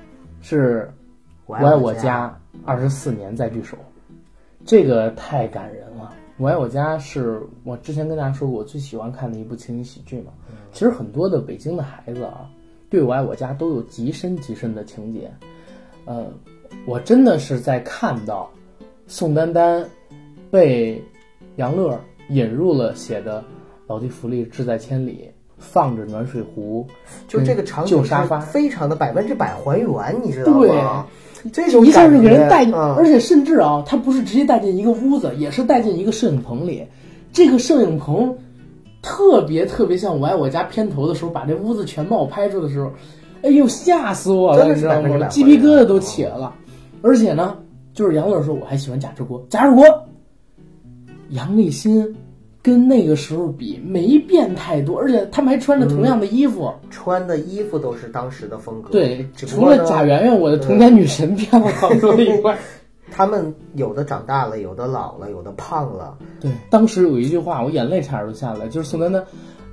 [0.40, 0.88] 是
[1.46, 3.76] 我我爱我家二十四年再聚首，
[4.64, 6.14] 这个太感人了。
[6.36, 10.32] 我爱我家是我之前跟大家说过我最喜欢看的一部情景喜剧嘛。
[10.72, 12.48] 其实很多的北京的孩子啊，
[12.88, 15.28] 对我爱我家都有极深极深的情节。
[16.04, 16.26] 呃，
[16.86, 18.48] 我真的是在看到
[19.10, 19.82] 宋丹丹
[20.50, 21.02] 被
[21.56, 23.42] 杨乐引入了写的
[23.88, 26.86] “老骥伏枥，志在千里”，放着暖水壶，
[27.26, 31.06] 就这个场景旧沙发非常的百分之百还原，你知道吗？
[31.50, 36.84] 这种一下就给人带进，嗯而且甚至啊，他不是直接带进一个屋子，也是带进一个摄影棚里。
[37.32, 38.36] 这个摄影棚
[39.00, 42.92] 特别特别像《我爱我家》片头的时候，把这屋子全貌拍出的时候，
[43.40, 45.28] 哎呦吓死我了，你知道吗？
[45.28, 46.54] 鸡皮疙瘩都起来了。
[47.00, 47.56] 而且呢，
[47.98, 49.84] 就是杨乐说我还喜欢贾志国，贾志国，
[51.30, 52.14] 杨立新
[52.62, 56.72] 跟那个时候比没变太多，而且他们还穿着同样的衣服。
[56.90, 58.90] 穿的衣服都是当时的风格。
[58.90, 62.56] 对，除了贾圆圆，我的童年女神变了好多以外。
[63.11, 66.16] 他们有的长大了，有的老了，有的胖了。
[66.40, 69.24] 对，当时有一句话，我眼泪差点都下来，就是宋丹丹，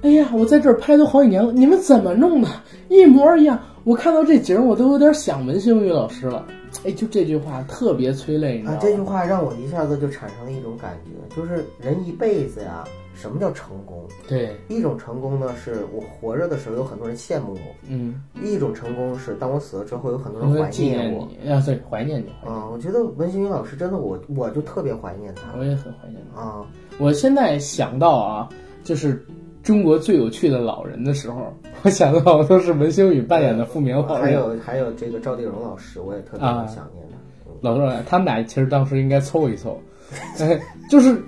[0.02, 2.48] 哎呀，我在这儿拍都好几年了，你们怎么弄的？
[2.90, 3.60] 一模一样。
[3.84, 6.44] 我看到这景儿，我都有点想文星宇老师了。
[6.84, 12.84] 哎，就这句话特别催泪，你知道吗？，啊这句话让我一下子就产生了一种感觉，就是人一辈子呀，
[13.16, 14.06] 什么叫成功？
[14.28, 21.28] 对，一种成功呢，是我活着的时候有很多人羡慕我；嗯，一种成功是当我死了之后有很多人怀纪念念我。
[21.42, 26.42] 你，啊，对，怀念你，怀念啊，我觉得文星宇老师真的我，我就特别怀念他我也很怀念他。
[26.42, 26.66] 啊。
[27.00, 28.50] 我现在想到啊，
[28.84, 29.26] 就是
[29.66, 31.52] 中国最有趣的老人的时候，
[31.82, 34.32] 我想到的都是文星宇扮演的傅明老还。
[34.32, 37.18] 有还有这个赵丽蓉老师，我也特别啊想念他。
[37.62, 39.82] 老赵，他们俩其实当时应该凑一凑，
[40.40, 41.20] 哎，就是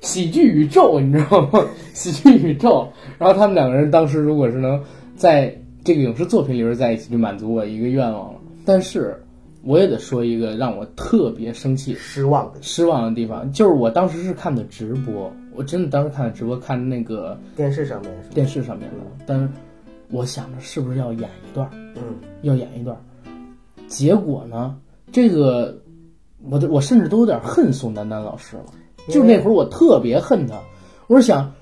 [0.00, 1.64] 喜剧宇宙，你知道吗？
[1.94, 2.88] 喜剧宇宙。
[3.16, 4.82] 然后他们两个人当时如果是能
[5.14, 8.40] 在这个影视作品里边在一起，就满足我一个愿望了。
[8.66, 9.16] 但是
[9.62, 18.10] 我也得说一个让我特别生气、失望的失望的地方，就是我当时是看的直播，我真的当时看的直播，看那个电视上面？
[18.34, 19.48] 电视上面的，但是
[20.10, 21.70] 我想着是不是要演一段儿。
[21.96, 23.00] 嗯，要演一段儿，
[23.86, 24.76] 结果呢，
[25.12, 25.80] 这个
[26.42, 28.64] 我我甚至都有点恨宋丹丹老师了。
[29.08, 30.58] 就那会儿我特别恨她，
[31.06, 31.52] 我是想，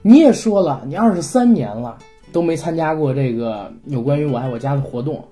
[0.00, 1.98] 你也说了，你二十三年了
[2.32, 5.22] 都没参加过这个有关于我爱我家的活动，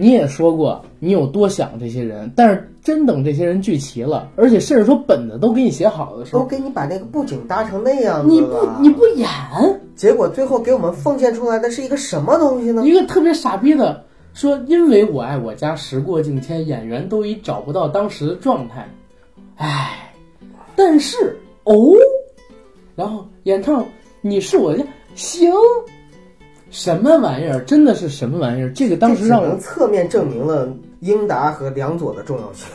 [0.00, 9.28] 你也说过你有多想这些人，但是真等这些人聚齐了，而且甚至说本子都给你写好的时候，都给你把那个布景搭成那样子你不，你不演，
[9.96, 12.86] 结果最后给我们奉献出来的是一个什么东西呢？
[12.86, 18.88] 一个特别傻逼的说，因为我爱我家，时过境迁，演员都已找不到当时的状态，
[19.56, 20.14] 唉，
[20.76, 21.74] 但是哦，
[22.94, 23.84] 然后演唱
[24.20, 24.84] 你是我的家，
[25.16, 25.52] 行，
[26.70, 27.60] 什么玩意儿？
[27.64, 28.72] 真的是什么玩意儿？
[28.72, 30.68] 这个当时让我侧面证明了
[31.00, 32.66] 英达和梁左的重要性。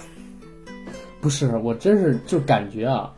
[1.21, 3.11] 不是，我真是就感觉啊，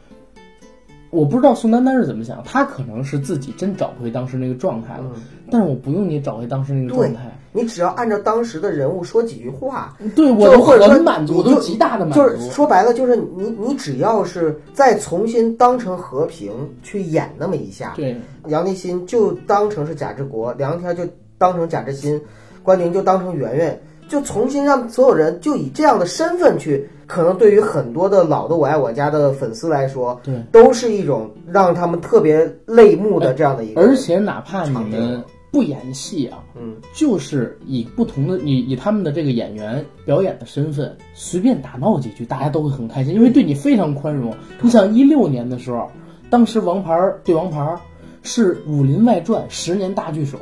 [1.15, 5.06] 我不知道宋丹丹是怎么想，她可能是自己真找回当时那个状态了，
[5.49, 12.19] 但是我不用你找回当时那个状态，你只要按照当时的人物说几句话，对我都就或者说很满足，都极大的满足。
[12.19, 16.51] 就是说白了，就是你你只要是再重新当成和平
[16.84, 21.04] 去演那么一下，对，杨立新就当成是贾志国，梁天就
[21.38, 22.21] 当成贾志新，
[22.62, 33.82] 关宁就当成圆圆，就重新让所有人就以这样的身份去，可能对于很多的老的我爱我家的粉丝来说，对，都是一种让他们特别泪目的这样的一个。
[33.82, 44.34] 而且哪怕你们不演戏啊，嗯，就是以不同的以以他们的这个演员表演的身份，随便打闹几句，大家都会很开心，因为对你非常宽容。
[44.62, 45.89] 你想一六年的时候，
[46.30, 47.80] 当时王牌儿对王牌儿
[48.22, 50.38] 是《武林外传》十年大聚首，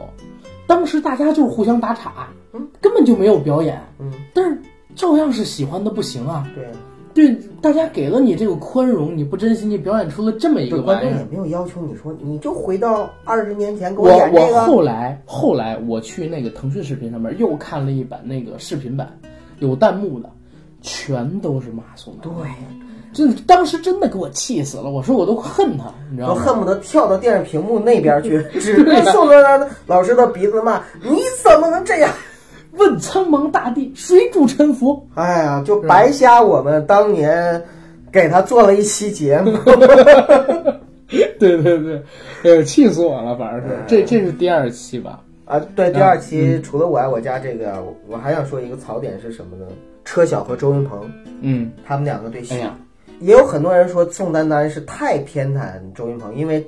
[0.65, 2.27] 当时大家就是互相打岔，
[2.79, 4.57] 根本就没有表演，嗯，但是
[4.95, 6.47] 照样是喜欢的不行啊。
[6.53, 6.67] 对，
[7.13, 11.25] 对，大家给了你这个宽容，你不珍惜，你表演出了这么一个观众也。
[11.31, 14.61] 没有要求你说你就回到二十年前给我我演这个。
[14.61, 19.17] 后来后来我去那个腾讯视频上面又看了一版那个视频版，
[19.59, 20.29] 有弹幕的，
[20.81, 22.43] 全都是骂宋丹丹。
[22.43, 22.49] 对，
[23.13, 24.89] 真的当时真的给我气死了。
[24.89, 26.33] 我说我都恨他，你知道吗？
[26.33, 32.11] 我恨不得跳到电视屏幕那边去，指着宋丹丹老师的鼻子骂：“你怎么能这样？”
[32.73, 35.07] 问苍茫大地，谁主沉浮？
[35.15, 37.63] 哎呀，就白瞎我们当年
[38.11, 39.57] 给他做了一期节目。
[41.39, 42.03] 对 对对，
[42.43, 43.37] 呃，气死我了！
[43.37, 45.21] 反正是这这是第二期吧？
[45.45, 49.65] 啊，对，第二期除了《我爱我家》这个，我还想说一个槽点是什么呢？
[50.05, 50.99] 车晓和周云鹏，
[51.41, 52.71] 嗯，他们两个对戏，哎
[53.19, 56.65] 也有很多人说宋丹丹是太偏袒周云鹏，因为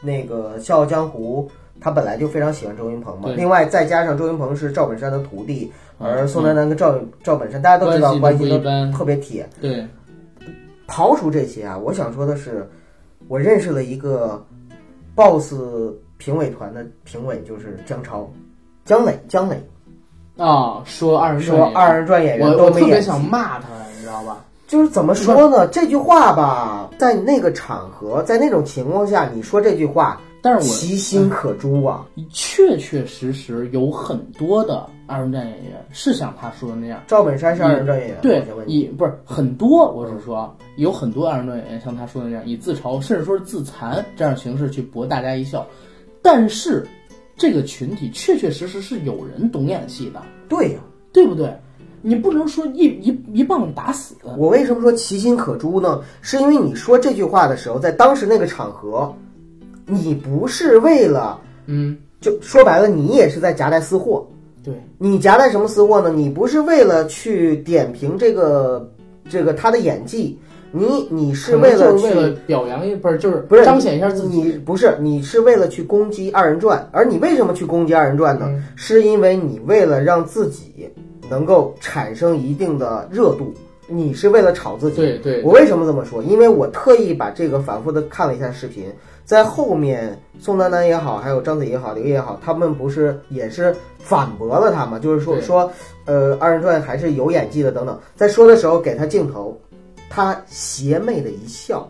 [0.00, 1.50] 那个《笑傲江湖》
[1.82, 9.48] 他本来就非常喜欢周云鹏嘛，另外再加上周云鹏是赵本山的徒弟，嗯而宋丹丹跟赵赵本山大家都知道关关系系都特别铁。
[9.60, 9.86] 对，
[10.86, 12.68] 刨除这些啊，我想说的是，
[13.28, 14.44] 我认识了一个
[15.14, 15.54] BOSS
[16.18, 18.30] 评委团的评委，就是姜超、
[18.84, 19.60] 姜磊、姜磊
[20.36, 23.66] 啊，说二人转说二人转演员都没演戏我特别想骂他，
[23.96, 24.44] 你知道吧？
[24.68, 25.66] 就是怎么说呢？
[25.66, 32.04] 这句话吧，在那个场合，在那种情况下，你说这句话，但是我其心可诛啊！
[32.30, 37.00] 确确实实有很多的二人转演员是像他说的那样。
[37.06, 45.64] 赵本山是二人转演员，对以不是很多，我是说有很多二人转演员像他说的那样，以自嘲甚至说是自残这样的形式去博大家一笑。
[46.20, 46.84] 但是
[47.36, 50.80] 这个群体确确实实是有人懂演戏的，对呀、
[51.12, 51.56] 对不对？
[52.04, 54.16] 你不能说一一一棒子打死。
[54.36, 56.00] 我为什么说其心可诛呢？
[56.20, 59.14] 是因为你说这句话的时候，在当时那个场合，
[59.86, 64.26] 你不是为了，嗯，就说白了，你也是在夹带私货。
[64.64, 66.10] 对，你夹带什么私货呢？
[66.10, 68.88] 你不是为了去点评这个
[69.28, 70.38] 这个他的演技，
[70.70, 74.40] 你你是为了去表扬一不是就是不是彰显一下自己。
[74.40, 78.46] 你不是你是为了去攻击二人转，而你为什么去攻击二人转呢？
[78.48, 80.88] 嗯是因为你为了让自己
[81.28, 83.52] 能够产生一定的热度，
[83.88, 84.96] 你是为了炒自己。
[84.96, 86.22] 对对，我为什么这么说？
[86.22, 88.84] 因为我特意把这个反复的看了一下视频，
[89.24, 94.98] 在后面宋丹丹也好，还有章子怡也好，刘烨也好，他们不是也是反驳了他吗？
[94.98, 95.70] 就是说说，
[96.04, 97.98] 呃，二人转还是有演技的等等。
[98.16, 99.58] 在说的时候给他镜头，
[100.10, 101.88] 他邪魅的一笑，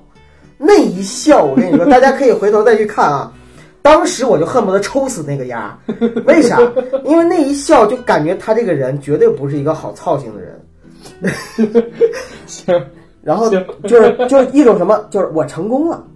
[0.59, 3.33] 那一笑，我跟你说，大家可以回头再去看啊。
[3.83, 5.77] 当时我就恨不得抽死那个丫，
[6.25, 6.57] 为啥？
[7.05, 11.92] 因为那一笑就感觉他这个人绝对不是一个好操性的人。
[12.47, 12.81] 行，
[13.23, 16.07] 然后就是就是一种什么，就是我成功了，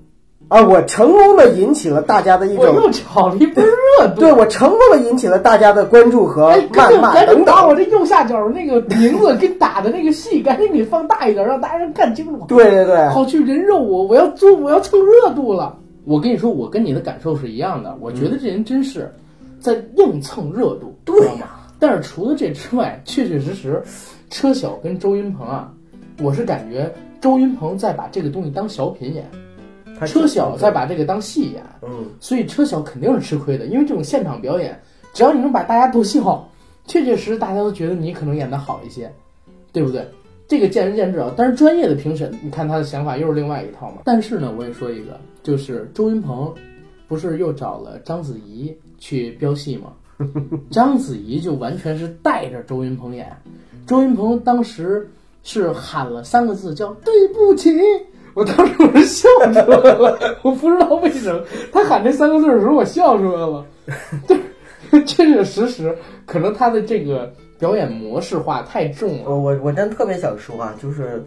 [0.48, 4.20] 啊，我成功的引起了大家的一种，我又炒了一波热度。
[4.20, 7.54] 对我成功的引起了大家的关注和哎，赶紧谩骂赶紧等等。
[7.54, 12.44] 把我这右下角那个名字给打的那个戏， 赶紧给放大一点，让大家看清楚。
[12.46, 15.76] 对对对，好去人肉我，我要做，我要蹭热度了。
[16.04, 17.96] 我跟你说，我跟你的感受是一样的。
[18.00, 19.12] 我觉得这人真是
[19.58, 21.46] 在硬蹭热度，对知道吗？
[21.80, 23.82] 但是除了这之外，确确实实，
[24.30, 25.72] 车晓跟周云鹏啊，
[26.22, 26.88] 我是感觉
[27.20, 29.28] 周云鹏在把这个东西当小品演，
[29.98, 31.62] 他车晓在把这个当戏演。
[31.82, 34.80] 嗯，所以车晓肯定是吃亏的，因为这种现场表演，
[35.12, 36.48] 只要你能把大家逗笑，
[36.86, 39.12] 确确实实大家都觉得你可能演得好一些，
[39.72, 40.06] 对不对？
[40.48, 41.32] 这个见仁见智啊。
[41.36, 44.02] 但是专业的评审，你看他的想法又是另外一套嘛。
[44.04, 46.54] 但是呢，我也说一个，就是周云鹏
[47.08, 49.92] 不是又找了章子怡去飙戏吗？
[50.70, 53.36] 章子怡就完全是带着周云鹏演，
[53.86, 55.10] 周云鹏当时
[55.42, 57.70] 是喊了三个字叫“对不起”，
[58.36, 59.62] 我当时我是笑出来
[59.94, 61.40] 了，我不知道为什么
[61.72, 63.64] 他喊这三个字的时候我笑出来了，
[64.28, 64.36] 对，
[65.06, 65.96] 确确实实
[66.26, 71.24] 可能他的这个表演模式化太重了，我我我真特别想说啊，就是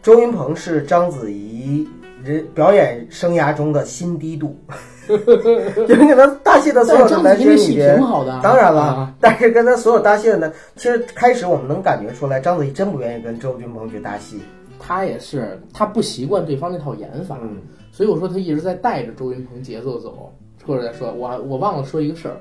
[0.00, 1.84] 周云鹏是章子怡
[2.22, 4.56] 人表演生涯中的新低度，
[5.08, 8.00] 就是跟他搭戏的所有男生里子怡那戏挺边。
[8.00, 14.40] 好的啊，当然了，啊但是跟他所有搭戏的呢，其实开始我们能感觉出来，章子怡真不愿意跟周云鹏去搭戏。
[14.88, 17.58] 他也是他不习惯对方那套演法，嗯，
[17.92, 20.32] 所以我说他一直在带着周云鹏节奏走，
[20.64, 22.40] 或者再说，我我忘了说一个事儿，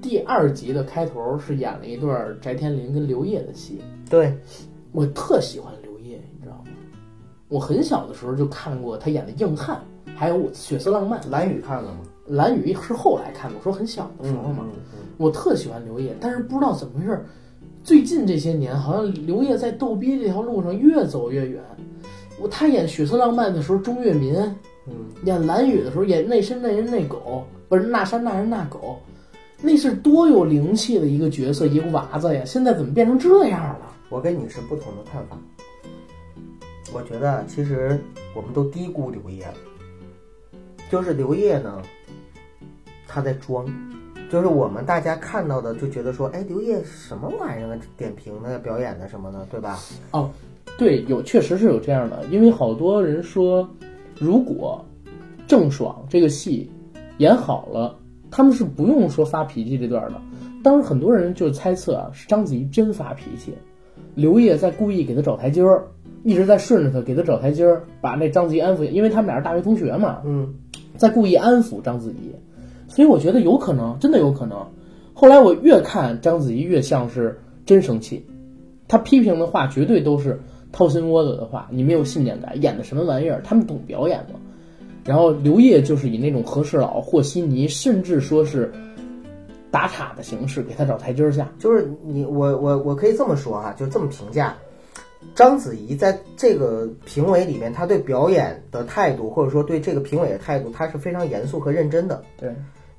[0.00, 4.34] 第二集的开头是演了一段翟天临跟刘烨的戏，对，
[4.92, 6.70] 我特喜欢刘烨，你知道吗？
[7.50, 9.78] 我很小的时候就看过他演的《硬汉》，
[10.16, 11.20] 还有《血色浪漫》。
[11.30, 11.98] 蓝宇看了吗？
[12.28, 17.22] 蓝宇是后来看的，我说很小的时候嘛，嗯嗯我特喜欢刘烨，但是不知道怎么回事，
[17.84, 21.62] 最近这些年好像刘烨在逗逼这条路上越走越远。
[22.38, 24.34] 我他演《血色浪漫》的时候，钟跃民
[24.86, 28.98] 嗯演蓝雨的时候，演那山那人那狗，不是那山那人那狗，
[29.60, 32.44] 那是多有灵气的一个角色，一个娃子呀！
[32.44, 33.92] 现在怎么变成这样了？
[34.08, 35.38] 我跟你是不同的看法。
[36.92, 37.98] 我觉得其实
[38.34, 39.54] 我们都低估刘烨了，
[40.90, 41.82] 就是刘烨呢，
[43.06, 43.66] 他在装，
[44.32, 47.78] 就是我们大家看到的就觉得说，哎，刘烨什么玩意儿啊？
[47.98, 49.78] 点评的、表演的什么的，对吧？
[50.12, 50.30] 哦
[50.78, 53.68] 对，有确实是有这样的，因为好多人说，
[54.18, 54.82] 如果
[55.46, 56.70] 郑爽这个戏
[57.18, 57.94] 演好了，
[58.30, 60.18] 他们是不用说发脾气这段的。
[60.64, 63.52] 当时很多人就猜测啊，是章子怡真发脾气，
[64.14, 65.86] 刘烨在故意给他找台阶儿，
[66.24, 70.54] 一直在顺着他，给他找台阶儿，把那章子怡安抚，因为他们俩是大学同学嘛，嗯，
[70.96, 72.34] 在故意安抚章子怡，
[72.94, 74.58] 所以我觉得有可能，真的有可能。
[75.14, 78.22] 后来我越看章子怡越像是真生气，
[78.86, 80.38] 她批评的话绝对都是
[80.72, 83.40] 掏心窝子的话，你没有信念感，演的什么玩意儿？
[83.42, 84.38] 他们懂表演吗？
[85.04, 88.70] 然后刘烨就是以那种和事佬、和稀泥，甚至说是
[89.70, 91.50] 打岔的形式给他找台阶儿下。
[91.58, 94.54] 就是你我我我可以这么说哈，就这么评价。
[95.34, 102.22] 章子怡在这个评委里面，她对表演的态度，或者说对这个评委的态度，她是非常严肃和认真的。
[102.36, 102.52] 对，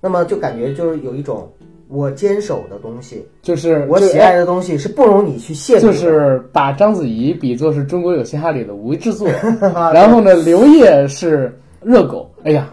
[0.04, 1.50] 那么就感觉就是有一种
[1.88, 5.80] 我坚守的东西，就是我喜爱的东西是不容你去亵渎的。
[5.80, 9.30] 就是把章子怡比作是中国有嘻哈里的吴制作，
[9.94, 12.30] 然后呢，刘烨是热狗。
[12.44, 12.70] 哎呀，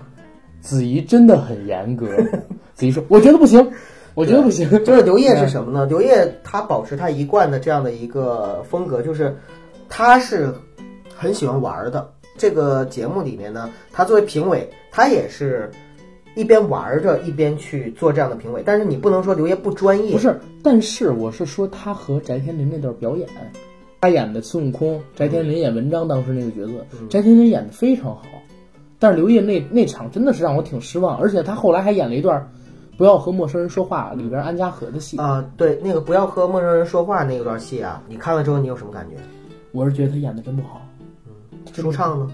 [0.61, 2.09] 子怡真的很严格。
[2.75, 3.71] 子怡说：“我觉得不行，
[4.15, 5.87] 我觉得不行。”就是刘烨是什么呢？
[5.87, 9.37] 刘烨他保持他一贯的这样的一个风格，就是
[9.89, 10.53] 他是
[11.15, 12.11] 很喜欢玩儿的。
[12.39, 15.71] 这个节目里面呢，他作为评委，他也是
[16.35, 18.63] 一边玩儿着一边去做这样的评委。
[18.65, 23.29] 但是你不能说刘烨不专业，不是，但是我是说他和翟天临那段表演，
[24.01, 26.73] 他演的孙悟空，翟天临演文章，当时那个角色，
[27.09, 28.23] 翟天临演的非常好。
[28.99, 32.47] 但是刘烨那那场真的是让我挺失望，而且他后来还演了一段。
[32.97, 39.17] 不要和陌生人说话里边安家和的戏啊，对，那个不要和陌生人说话那段戏啊，你看了之后你有什么感觉？
[39.73, 40.83] 我是觉得他演的真不好。
[41.27, 41.33] 嗯，
[41.73, 42.31] 舒畅呢？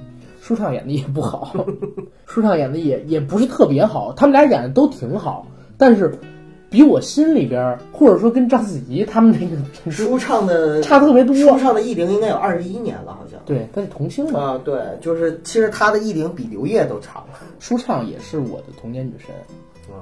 [0.46, 1.56] 舒畅演的也不好，
[2.24, 5.44] 舒畅演的也也不是特别好，他们俩演的都挺好，
[5.76, 6.16] 但是
[6.70, 9.56] 比我心里边或者说跟章子怡他们那个
[9.90, 11.34] 舒畅的差特别多。
[11.34, 13.40] 舒畅的艺龄应该有二十一年了，好像。
[13.44, 14.40] 对，他是童星嘛。
[14.40, 17.24] 啊，对，就是其实他的艺龄比刘烨都长。
[17.58, 19.34] 舒畅也是我的童年女神。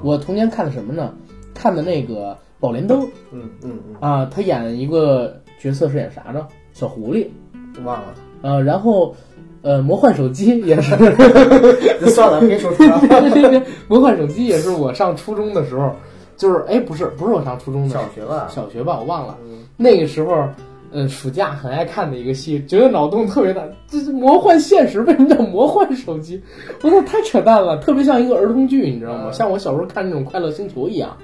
[0.03, 1.15] 我童年看的什么呢？
[1.55, 3.01] 看的那个《宝莲灯》。
[3.33, 3.97] 嗯嗯嗯。
[3.99, 6.47] 啊，他演一个角色是演啥呢？
[6.75, 7.29] 小狐狸，
[7.83, 8.15] 忘了。
[8.45, 9.17] 呃，然后，
[9.63, 10.95] 呃，魔幻手机也是。
[12.11, 13.63] 算了，别说了。
[13.89, 15.91] 魔幻手机也是我上初中的时候，
[16.37, 18.47] 就是哎，不是，不是我上初中的，小学吧？
[18.51, 19.39] 小学吧，我忘了。
[19.79, 20.47] 那个时候，
[20.93, 23.63] 呃，暑假很爱看的一个戏，觉得脑洞特别大。
[23.89, 26.39] 这是魔幻现实，为什么叫魔幻手机？
[26.83, 29.33] 我操，太扯淡了，特别像一个儿童剧，你知道吗？
[29.33, 31.17] 像我小时候看那种《快乐星球》一样。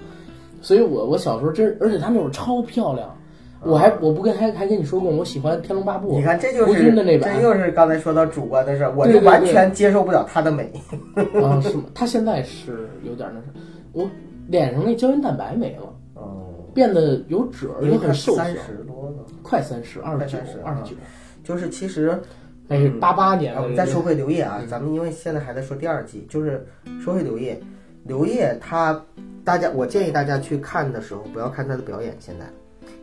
[0.62, 3.14] 所以我我小时候真，而且他那会儿超漂亮。
[3.62, 6.12] 我还我不跟还还跟你说过，我喜欢《天龙八部》。
[6.16, 10.72] 你看，这就是的那版，这又是刚才说到主观的事儿，我就完全接受不了他的美。
[11.14, 11.84] 啊，是吗？
[11.94, 13.46] 他现在是有点那啥，
[13.92, 14.11] 我
[14.48, 20.96] 脸上那胶原蛋白没了，哦，变得有褶，又很瘦三十多了，快三十，二十九，二十九。
[21.42, 22.18] 就是其实，
[22.66, 23.54] 那是八八年。
[23.56, 26.66] 我们再说回刘烨啊，咱们因为现在还在说第二季，就是
[27.02, 27.61] 说回刘烨，
[28.04, 28.98] 刘烨他，
[29.44, 32.46] 大家我建议大家去看的时候，不要看他的表演，现在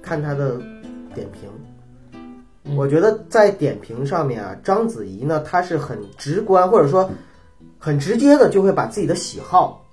[0.08, 0.58] 看他的。
[1.16, 1.50] 点评，
[2.76, 7.10] 我觉得在点评上面啊，章子怡呢，她是很直观，或者说
[7.80, 9.84] 很直接的，就会把自己的喜好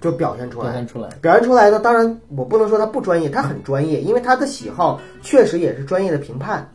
[0.00, 0.70] 就表现出来。
[0.70, 6.66] 表现出来，表现出来呢，当然我不能说她不专业，她很专业，因为她的喜好确实也是专业的评判。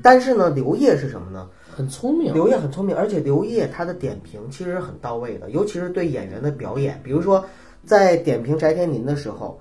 [0.00, 1.48] 但是呢，刘烨是什么呢？
[1.74, 7.00] 很聪明，刘烨很聪明，而且刘烨他的点评其实很到位的，尤其是对演员的表演。
[7.02, 7.44] 比如说
[7.84, 9.58] 在点评翟天临的时候，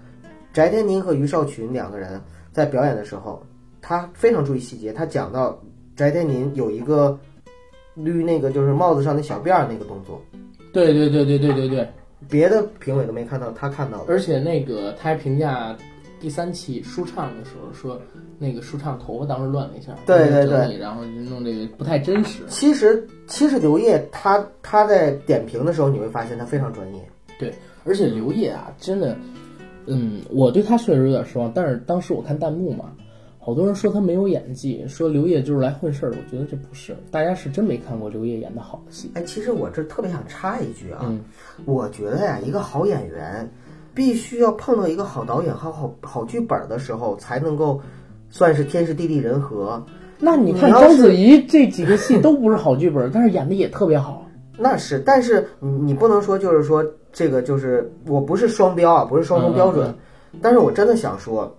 [0.54, 2.22] 翟天临和于少群两个人
[2.56, 3.44] 在表演的时候。
[3.88, 5.62] 他非常注意细节，他讲到
[5.96, 7.16] 翟天临有一个
[7.96, 10.20] 捋那个就是帽子上的小辫儿那个动作，
[10.74, 11.88] 对对对对对对对，
[12.28, 14.06] 别的评委都没看到，他看到了。
[14.08, 15.78] 而且那个他还评价
[16.20, 18.02] 第三期舒畅的时候说，
[18.40, 22.42] 那个舒畅头发当时乱了一下，对对对，然后弄这个不太真实。
[22.48, 27.00] 其实其实刘烨他他在点评的时候，你会发现他非常专业。
[27.38, 27.54] 对，
[27.84, 29.16] 而且刘烨啊，真的，
[29.88, 32.92] 嗯，我对他确实有点失望，但是当时我看弹幕嘛。
[33.38, 36.18] 好多人说他没有演技，说刘烨就是来混事儿的。
[36.18, 39.12] 我觉得这不是，大家是真没看过刘烨演的好的戏。
[39.14, 41.14] 哎，其实我这特别想插一句啊，
[41.66, 43.48] 我觉得呀，一个好演员
[43.94, 47.80] 必须要碰到一个好导演和好好剧本的时候，才能够
[48.32, 49.86] 算是天时地利人和。
[50.18, 54.26] 那你看章子怡这几个戏都不是好剧本，但是演的也特别好。
[54.58, 56.84] 那是，但是你你不能说就是说
[57.16, 59.92] 这个就是我不是双标啊，不是双重标准。
[60.40, 61.52] 但是我真的想说。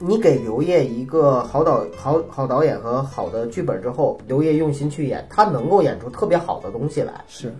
[0.00, 7.14] 你给刘烨一个好导好好导演和好的剧本之后，刘烨用心去演，他能够演出特别好的东西来。
[7.28, 7.54] 是，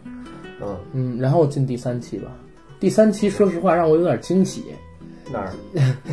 [0.60, 2.32] 嗯嗯，然后进第三期吧。
[2.80, 4.64] 第三期说实话让我有点惊喜。
[5.32, 5.52] 哪儿？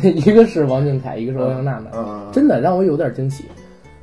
[0.00, 3.44] 一个是王俊凯，一个是欧阳娜娜，真的让我有点惊喜。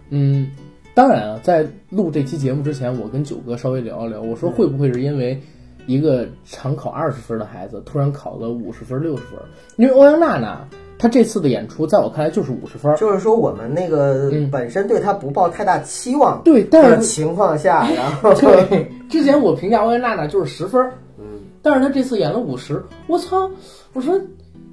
[0.10, 0.52] 嗯，
[0.94, 5.42] 当然啊，在录这期节目之前，我跟九哥稍微聊一聊，我说会不会是因为
[5.90, 9.40] 一个常考二十分的孩子，突然考了五十分、六十分？
[9.78, 10.64] 因为欧阳娜娜
[11.00, 12.96] 她这次的演出，在我看来就是五十分。
[12.96, 20.80] 就是说我们那个嗯本身对他不抱太大期望对，但的是情况下， 然后对之前我评价欧阳娜娜就是十分，
[21.18, 21.26] 嗯，
[21.64, 23.50] 但是她这次演了五十，我操！
[23.94, 24.14] 我说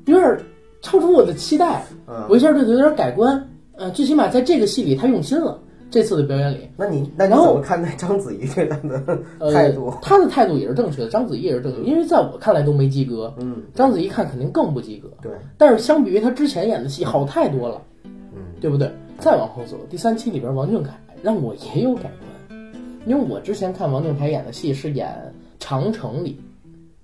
[0.05, 0.39] 有点
[0.83, 3.43] 超出我的期待，嗯我一下对她有点改观。
[3.79, 5.59] 呃，最起码在这个戏里她用心了，
[5.91, 6.68] 这次的表演里。
[6.76, 9.93] 那你那你怎么看待章子怡对他的呃，态度？
[10.03, 15.09] 他的态度也是正确的，章子怡也是正确的，因为在我看来都没及格，嗯，章子怡看肯定更不及格。
[15.22, 18.91] 对，但是相比于他之前演的戏好太多了，嗯对不对？
[19.18, 22.03] 再往后走，第三期里边王俊凯让我也有改
[22.49, 22.72] 观，
[23.07, 25.09] 因为我之前看王俊凯演的戏是演
[25.64, 26.39] 《长城》里，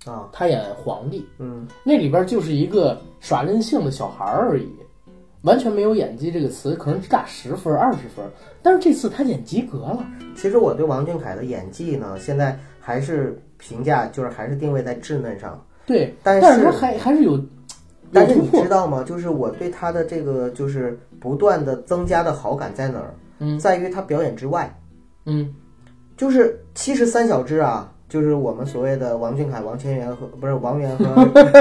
[0.04, 4.68] 啊，他演皇帝，嗯那里边就是一个耍任性的小孩而已，
[5.42, 8.24] 完全没有演技这个词，可能只打十分、二十分。
[8.62, 17.44] 但是这次他演及格了，其实我对王俊凯的演技呢，现在还是评价就是还是定位在稚嫩上，对，但是还还是有有
[18.12, 19.02] 但是你知道吗？
[19.02, 23.14] 就是我对他的这个就是不断的增加的好感在哪儿？
[23.40, 24.78] 嗯在于他表演之外，
[25.26, 25.52] 嗯
[26.16, 31.06] 就是其实三小只啊，就是我们所谓的王俊凯、王千源和不是王源和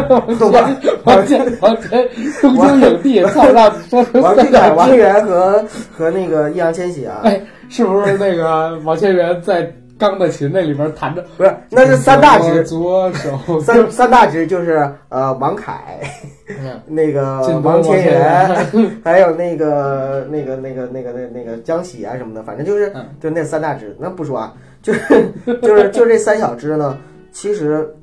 [0.10, 2.06] 王王千王千
[2.41, 5.64] 东京影帝，操让你说成王俊凯、王三源和
[5.97, 11.24] 和那个易烊千玺啊，哎，是不是那个王千源在钢的琴那里边弹着？
[11.38, 16.02] 不是，那是三大指，左手 三三大指就是呃王凯，
[16.49, 18.66] 嗯 那个王千源，
[19.06, 26.97] 还有那个那个那个那个那那个江喜啊什么的，反正就是嗯就那三大只，那不说啊，就是就是就这三小只呢，
[27.32, 27.95] 其实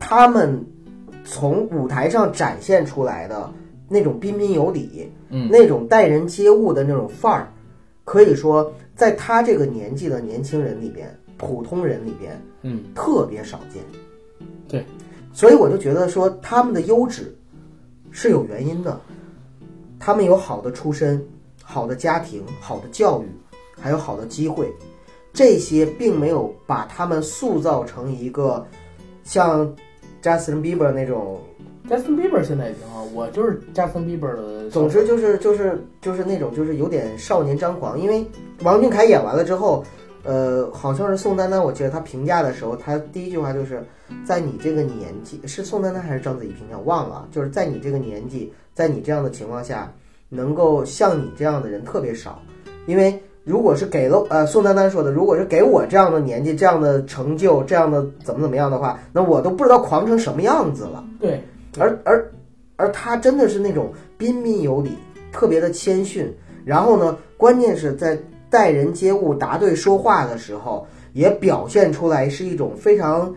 [0.00, 0.64] 他们
[1.24, 3.52] 从舞台上展现出来的
[3.88, 7.52] 那种彬彬有礼，嗯那种待人接物的那种范儿，
[8.04, 13.82] 可以说在他这个年纪的年轻人里边，普通人里边嗯特别少见。
[14.68, 14.84] 对，
[15.32, 17.36] 所以我就觉得说他们的优质
[18.10, 18.98] 是有原因的，
[19.98, 21.22] 他们有好的出身、
[21.62, 23.26] 好的家庭、好的教育，
[23.78, 24.72] 还有好的机会，
[25.32, 28.66] 这些并没有把他们塑造成一个
[29.24, 29.66] 像
[30.22, 31.40] Justin Bieber 那种
[31.88, 34.68] ，Justin Bieber 现在也挺好，我就是 Justin Bieber 的。
[34.68, 37.98] 总之就是就是就是那种就是有点少年张狂。
[37.98, 38.26] 因为
[38.62, 39.82] 王俊凯演完了之后，
[40.22, 43.82] 呃，好像是宋丹丹，我记得他评价的时候，他第一句话就是
[44.26, 49.90] 在你这个年纪，是宋丹丹还是章子怡评价忘了啊，就是在你这个年纪，在你这样的情况下，
[50.28, 52.40] 能够像你这样的人特别少，
[52.86, 53.18] 因为。
[53.44, 61.04] 如果是给了呃宋丹丹说的，如果是给我这样的年纪、这样的成就、这样的怎么怎么样的话，那我都不知道狂成什么样子了。
[61.20, 61.42] 对，
[61.78, 62.32] 而而
[62.76, 64.90] 而他真的是那种彬彬有礼，
[65.32, 66.32] 特别的谦逊。
[66.64, 68.16] 然后呢，关键是在
[68.48, 73.34] 待人接物、答对说话的时候，也表现出来是一种非常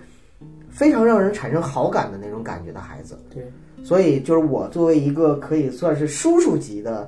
[0.76, 3.18] 非常让人产生好感的那种感觉的孩子。
[3.34, 3.50] 对，
[3.82, 7.08] 所以就是我作为一个可以算是叔叔级的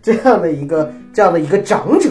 [0.00, 2.10] 这样的一个这样的一个长者，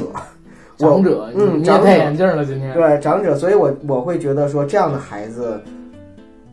[0.77, 2.71] 长者，嗯你戴眼镜了，今天。
[2.75, 5.59] 对长者，所以我我会觉得说这样的孩子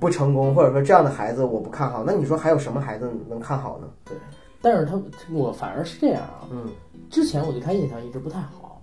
[0.01, 2.03] 不成功，或者说这样的孩子我不看好。
[2.07, 3.89] 那你说还有什么孩子能看好呢？
[4.05, 4.17] 对
[4.63, 4.99] 但是他
[5.31, 6.69] 我反而是这样啊，嗯，
[7.11, 8.83] 之前我对他印象一直不太好。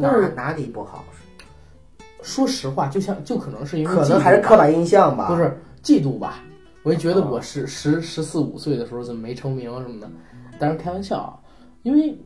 [0.00, 1.04] 但是哪哪里不好？
[2.28, 5.28] 说实话，就像就可能是因为可能还是刻板印象吧。
[5.28, 6.42] 不是嫉妒吧？
[6.82, 10.10] 我就觉得啊我十十十四五岁的时候怎么没成名什么的，
[10.58, 11.40] 当然开玩笑啊，
[11.82, 12.16] 因为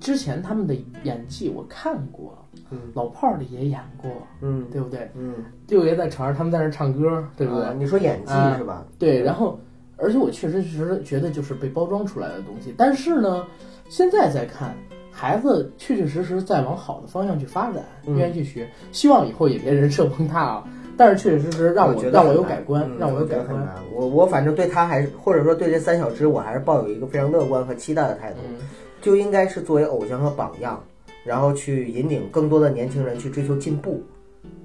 [0.00, 2.36] 之前他们的演技我看过，
[2.70, 4.10] 嗯老炮儿里也演过，
[4.40, 5.10] 嗯对不对？
[5.16, 5.34] 嗯，
[5.68, 7.64] 六爷在船上，他们在那儿唱歌，对不对？
[7.64, 8.84] 啊你说演技啊是吧？
[8.98, 9.58] 对，然后
[9.96, 13.46] 而且我确实是觉得就是被包装出来的东西，但是呢，
[13.88, 14.74] 现在再看，
[15.12, 20.64] 孩子确确实实在往好的方向去发展，嗯愿意去学，希望以后也别人设崩塌啊。
[20.96, 23.66] 但是确确实实让我觉得让我有改观，嗯让我有改观。
[23.94, 28.38] 我我反正对他还是，或者说对这三小只，我还是抱有一个非常乐观和期待的态度。
[28.48, 28.56] 嗯，
[29.00, 30.82] 就应该是作为偶像和榜样，
[31.24, 34.02] 然后去引领更多的年轻人去追求进步，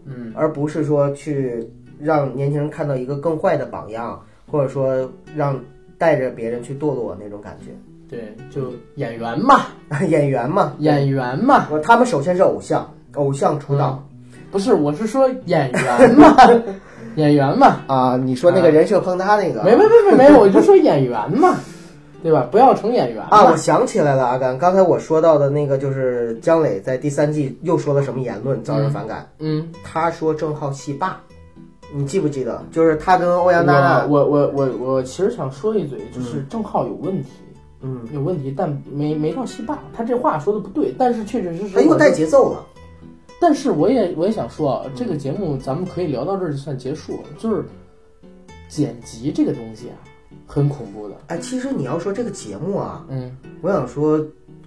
[0.06, 1.66] 嗯，而不是说去
[2.00, 4.22] 让年轻人看到一个更坏的榜样，
[4.52, 5.60] 或者说让
[5.98, 7.72] 带着别人去堕落那种感觉。
[8.10, 9.66] 对，就演员嘛，
[10.08, 14.02] 演员嘛，演员嘛，我他们首先是偶像，偶像出道、
[14.50, 16.36] 不是，我是说演员嘛，
[17.16, 18.16] 演员嘛，啊。
[18.16, 21.58] 你说那个人设崩塌那个，没没没没没，我就说演员嘛，
[22.24, 22.48] 对吧？
[22.50, 29.28] 不要成演员啊，我想起来了，阿甘，刚才我说到的那个就是姜磊在第三季又说了什么言论遭人反感？
[29.40, 31.20] 嗯，他说郑浩戏霸，
[31.94, 32.64] 你记不记得？
[32.72, 37.30] 就是他跟欧阳娜娜，我我我我我其实想说一嘴，就是郑浩有问题。
[37.42, 37.47] 嗯，
[38.12, 39.84] 有问题，但没没到戏霸。
[39.94, 42.66] 他这话说的不对，但是确确实实他又带节奏了。
[43.40, 47.24] 但是我也我也想说啊，这个节目咱们可以聊到这儿就算结束了。
[47.38, 47.64] 就是
[48.68, 49.96] 剪辑这个东西啊，
[50.48, 51.16] 很恐怖的。
[51.28, 54.20] 哎，其实你要说这个节目啊，嗯，我想说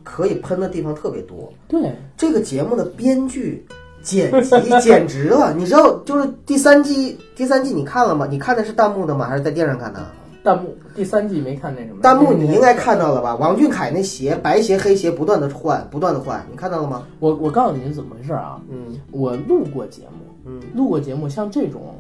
[0.04, 1.52] 可以喷的地方特别多。
[1.66, 3.66] 对，这个节目的编剧、
[4.02, 8.26] 剪辑简直了，你知道，就是第三季，第三季你看了吗？
[8.30, 9.26] 你看的是弹幕的吗？
[9.26, 10.06] 还是在电视上看的？
[10.43, 12.01] 弹幕第三季没看那什么。
[12.03, 13.36] 弹幕你应该看到了吧？
[13.36, 17.07] 王俊凯那鞋，白鞋、黑鞋不断的换，不断的换，你看到了吗？
[17.18, 18.61] 我我告诉你是怎么回事啊？
[18.70, 21.95] 嗯我录过节目，嗯录过节目，像这种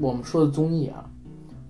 [0.00, 1.04] 我们说的综艺啊，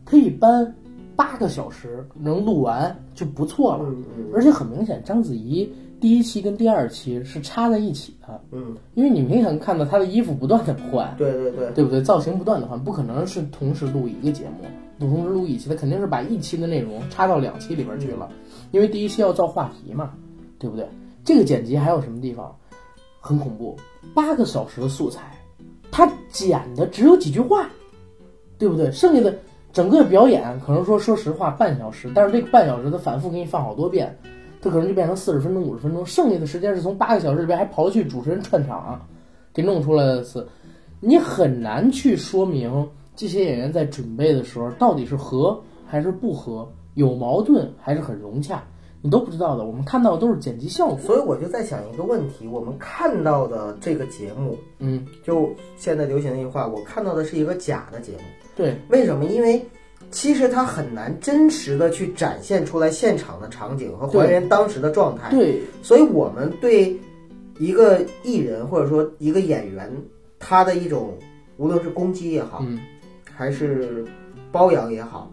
[0.05, 0.75] 它一般
[1.15, 3.85] 八个小时能录完就不错了。
[3.85, 12.03] 嗯嗯而且很明显，章子怡第一期跟第二期是插在一起的，嗯，因为你明显看到她的衣服不断的换，对对对，对不对？
[12.03, 14.69] 造型不断的换，不可能是同时录一个节目，
[15.07, 18.29] 同时录一期，他肯定是把一期的内容插到两期里边去了，
[18.73, 20.13] 因为第一期要造话题嘛，
[20.59, 20.89] 对不对？
[21.25, 22.55] 这个剪辑还有什么地方
[23.21, 23.77] 很恐怖？
[24.15, 25.21] 八个小时的素材，
[25.91, 27.69] 他剪的只有几句话，
[28.59, 28.91] 对不对？
[28.91, 29.37] 剩下的
[29.73, 34.19] 整个表演可能说说实话半小时，但是这个半小时他反复给你放好多遍，
[34.61, 39.01] 他可能就变成四十分钟、五十分钟，剩下的时间是从八个小时里边还刨去主持人串场，
[39.53, 40.49] 给弄出来的词，
[41.01, 42.89] 你很难去说明
[43.19, 48.63] 这些演员在准备的时候到底是和还是不和，有矛盾还是很融洽，
[49.03, 49.65] 你都不知道的。
[49.65, 58.21] 我们看到的都是剪辑效果，所以我就在想一个问题：我们看到的这个节目，嗯，就现在流行的一句话，我看到的是一个假的节目。
[58.55, 59.25] 对，为什么？
[59.25, 59.61] 因为
[60.13, 65.29] 其实它很难真实的去展现出来现场的场景和还原当时的状态。
[65.31, 66.97] 对，所以我们对
[67.59, 69.91] 一个艺人或者说一个演员，
[70.39, 71.15] 他的一种
[71.57, 72.79] 无论是攻击也好，嗯，
[73.39, 74.05] 还是
[74.51, 75.31] 包养也好，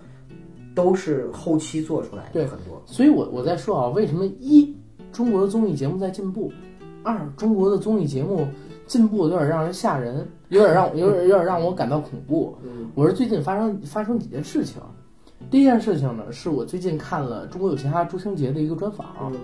[0.75, 2.79] 都是后期做出来的对很多。
[2.85, 4.71] 所以我我在说啊，为什么一
[5.11, 6.53] 中国的综艺节目在进步，
[7.01, 8.47] 二中国的综艺节目
[8.85, 12.55] 进步有点让人吓人，有点让有点有点让我感到恐怖。
[12.63, 14.79] 嗯我是最近发生发生几件事情，
[15.49, 19.39] 第一件事情呢，是我最近看了《中国有嘻哈》朱星杰的一个专访，嗯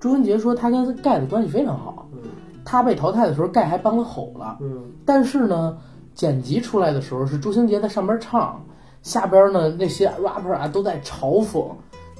[0.00, 2.20] 朱星杰说他跟盖的关系非常好，嗯
[2.64, 5.76] 他被淘汰的时候盖还帮他吼了，嗯但是呢，
[6.16, 8.64] 剪辑出来的时候是朱星杰在上边唱，
[9.02, 11.66] 下边呢那些 rapper 啊都在嘲讽，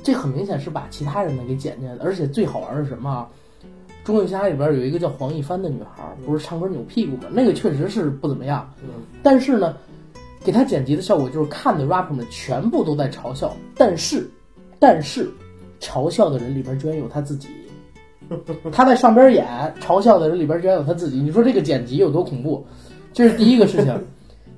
[0.03, 2.05] 这很明显是把其他人呢给剪进来的。
[2.05, 3.29] 而且最好玩的是什么啊？
[4.07, 7.25] 《中国有嘻哈》里边有一个叫黄一帆的女孩，不是唱歌扭屁股吗？
[7.33, 8.91] 那个确实是不怎么样，嗯
[9.23, 9.75] 但是呢，
[10.45, 14.31] 给他剪辑的效果就是看的 rapper 们全部都在嘲笑，但是，
[14.79, 15.29] 但是，
[15.81, 17.49] 嘲笑的人里边居然有他自己。
[18.71, 19.47] 他在上边演
[19.81, 22.65] 嘲笑的人里边居然有他自己，你说这个剪辑有多恐怖？
[23.17, 23.99] 这是第一个事情。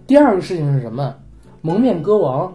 [0.05, 1.15] 第二个事情是什么？
[1.63, 2.53] 蒙面歌王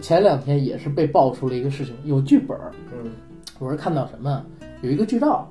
[0.00, 2.72] 前两天也是被爆出了一个事情，有剧本儿。
[2.92, 3.12] 嗯
[3.60, 4.44] 我是看到什么？
[4.80, 5.48] 有一个剧照，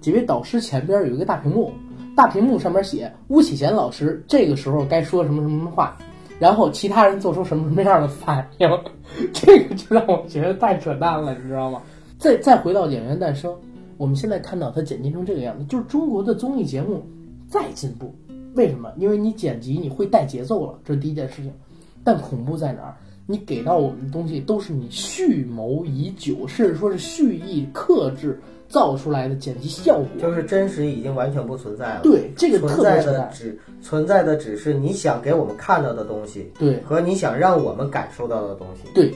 [0.00, 1.72] 几位导师前边有一个大屏幕，
[2.16, 5.96] 大屏幕上面写巫启贤老师这个时候该说什么什么话，
[6.40, 8.68] 然后其他人做出什么什么样的反应，
[9.32, 11.80] 这个就让我觉得太扯淡了，你知道吗？
[12.18, 13.52] 再再回到《演员诞生》，
[13.96, 17.00] 我们现在看到它剪辑成这个样子，就是中国的综艺节目
[17.48, 18.12] 在进步。
[18.54, 18.92] 为什么？
[18.96, 21.52] 因为你剪辑你会带节奏了，这是第一件事情。
[22.02, 22.96] 但恐怖在哪儿？
[23.26, 28.38] 你给到我们的东西都是你蓄谋已久，甚至说是蓄意克制
[28.68, 30.06] 造出来的剪辑效果。
[30.20, 32.00] 就是真实已经完全不存在了。
[32.02, 33.02] 对，这个存在。
[33.02, 38.88] 的只存在的只是你想给我们看到的东西对和你想让我们感受到的东西。
[38.94, 39.10] 对，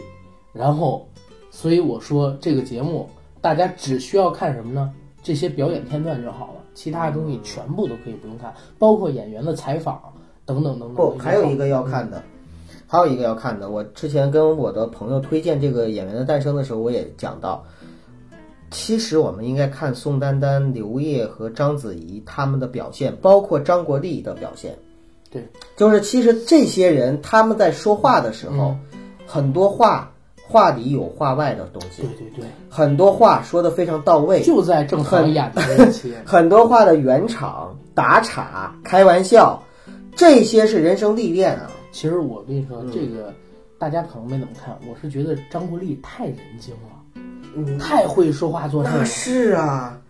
[0.55, 1.07] 然后，
[1.51, 3.09] 所以我说这个节目
[3.43, 4.91] 大家只需要看什么呢？
[5.23, 10.01] 这些表演片段就好了，其他的东西全部都可以不用看，包括演员的采访
[10.47, 10.95] 等等等等。
[10.95, 12.23] 不，还有一个要看的，
[12.87, 13.69] 还有一个要看的。
[13.69, 17.65] 我之前跟我的朋友推荐这个《演员的诞生》的时候，我也讲到，
[18.71, 24.79] 其实我们应该看宋丹丹、刘烨和章子怡他们的表现，包括张国立的表现。
[25.33, 25.45] 对，
[25.77, 28.77] 就是其实这些人他们在说话的时候，
[29.27, 30.13] 很多话
[30.49, 32.03] 话里有话外的东西。
[32.03, 35.63] 对，对对，很多话说的非常到位，就在正常演的。
[36.25, 39.63] 很多话的圆场、打岔、开玩笑，
[40.17, 41.71] 这些是人生历练啊。
[41.93, 43.33] 其实我跟你说，嗯这个
[43.79, 47.21] 大家可能没怎么看，我是觉得张国立太人精了，
[47.55, 50.01] 嗯，太会说话做事那了，是啊，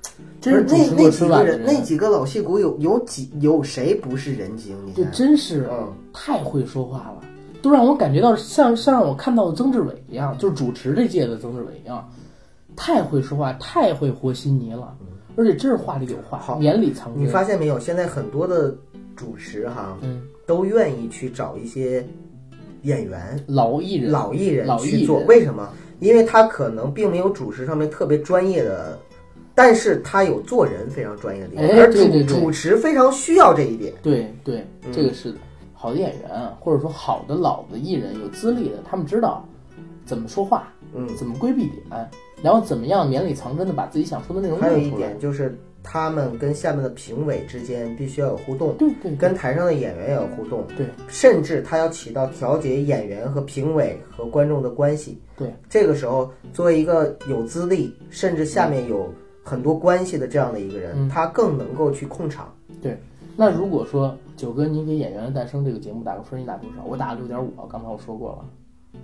[0.41, 4.76] 真是那那几个人，那几个老戏骨有有几有谁不是人精？
[4.86, 5.93] 你这，真是嗯。
[6.20, 7.20] 太会说话了，
[7.61, 12.09] 都让我感觉到像像让我看到的曾志伟一样，就是主持这届的曾志伟一样，
[12.77, 14.97] 太会说话，太会和稀泥了，
[15.37, 17.27] 而且真是话里有话，好眼里藏你。
[17.27, 17.79] 发现没有？
[17.79, 18.75] 现在很多的
[19.17, 22.07] 主持哈，嗯，都愿意去找一些
[22.83, 25.69] 演员、老艺人，老艺人去做，为什么？
[26.01, 28.97] 因为他可能并没有主持上面特别专业的，
[29.53, 33.93] 但是他有做人非常专业的地方，哎而主主持非常需要这一点。
[34.01, 35.39] 对对，这个是的。
[35.81, 39.45] 好的演员，或者说好的老的艺人，有资历的，他们知道
[40.05, 42.11] 怎么说话，嗯，怎么规避点，
[42.43, 44.91] 然后怎么样绵里藏针的把自己想说的内容还有一。
[44.91, 55.16] 点就是他们跟下面的评委之间必须要有互动，对对对跟台上的演员要有互动，对，甚至他要起到调节演员和评委和观众的关系。
[55.37, 59.09] 对，这个时候作为一个有资历，甚至下面有
[59.45, 62.53] 很多关系的这样的一个人，嗯他更能够去控场。
[62.83, 63.01] 对
[63.37, 66.84] 那如果说九哥，你给《演员的诞生》这个节目打个分，你打多少？
[66.84, 68.45] 我打六点五，刚才我说过了。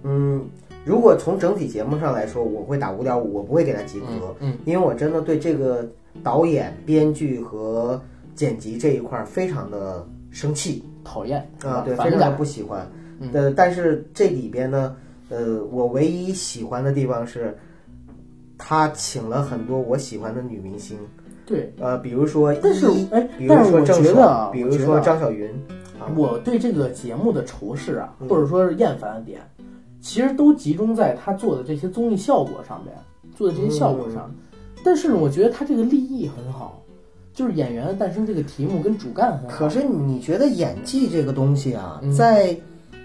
[0.05, 0.43] 嗯，
[0.85, 5.87] 如果从整体节目上来说，我会打五点五，我不会给他及格，嗯因为我真的对这个
[6.22, 8.01] 导演、编剧和
[8.35, 12.37] 剪辑这一块儿非常的生气讨厌啊，对，反非常的。
[12.37, 12.89] 不喜欢。
[13.18, 14.97] 嗯呃，但是这里边呢，
[15.28, 17.57] 呃，我唯一喜欢的地方是，
[18.57, 20.97] 他请了很多我喜欢的女明星，
[21.47, 25.49] 对，呃，比如说但是一，哎比，如但是我说郑觉得啊爽，，比如说张小云，
[25.99, 26.09] 啊。
[26.17, 28.29] 我对这个节目的仇视啊，嗯。
[28.29, 29.41] 或者说是厌烦的点，
[30.01, 32.95] 其实都集中在他做的这些综艺效果上面，
[33.37, 34.31] 做的这些效果上。
[34.31, 34.41] 嗯
[34.87, 36.83] 但是呢，我觉得他这个立意很好，
[37.33, 39.57] 就是《演员的诞生》这个题目跟主干很好。
[39.57, 42.13] 可是你觉得演技这个东西啊，嗯。
[42.13, 42.55] 在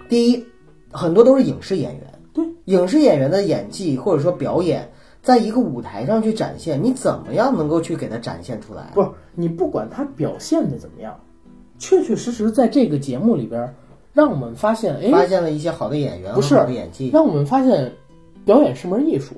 [0.09, 0.45] 第一，
[0.91, 2.45] 很多都是影视演员，对。
[2.65, 8.91] 影视演员的演技或者说表演，在一个舞台上去展现，你怎么样能够去给它展现出来？
[8.93, 11.19] 不是你不管他表现的怎么样，
[11.77, 13.75] 确确实实在这个节目里边，
[14.13, 17.91] 让我们发现，哎，发现了一些好的演员不是好的演技，让我们发现，
[18.45, 19.35] 表演是门艺术，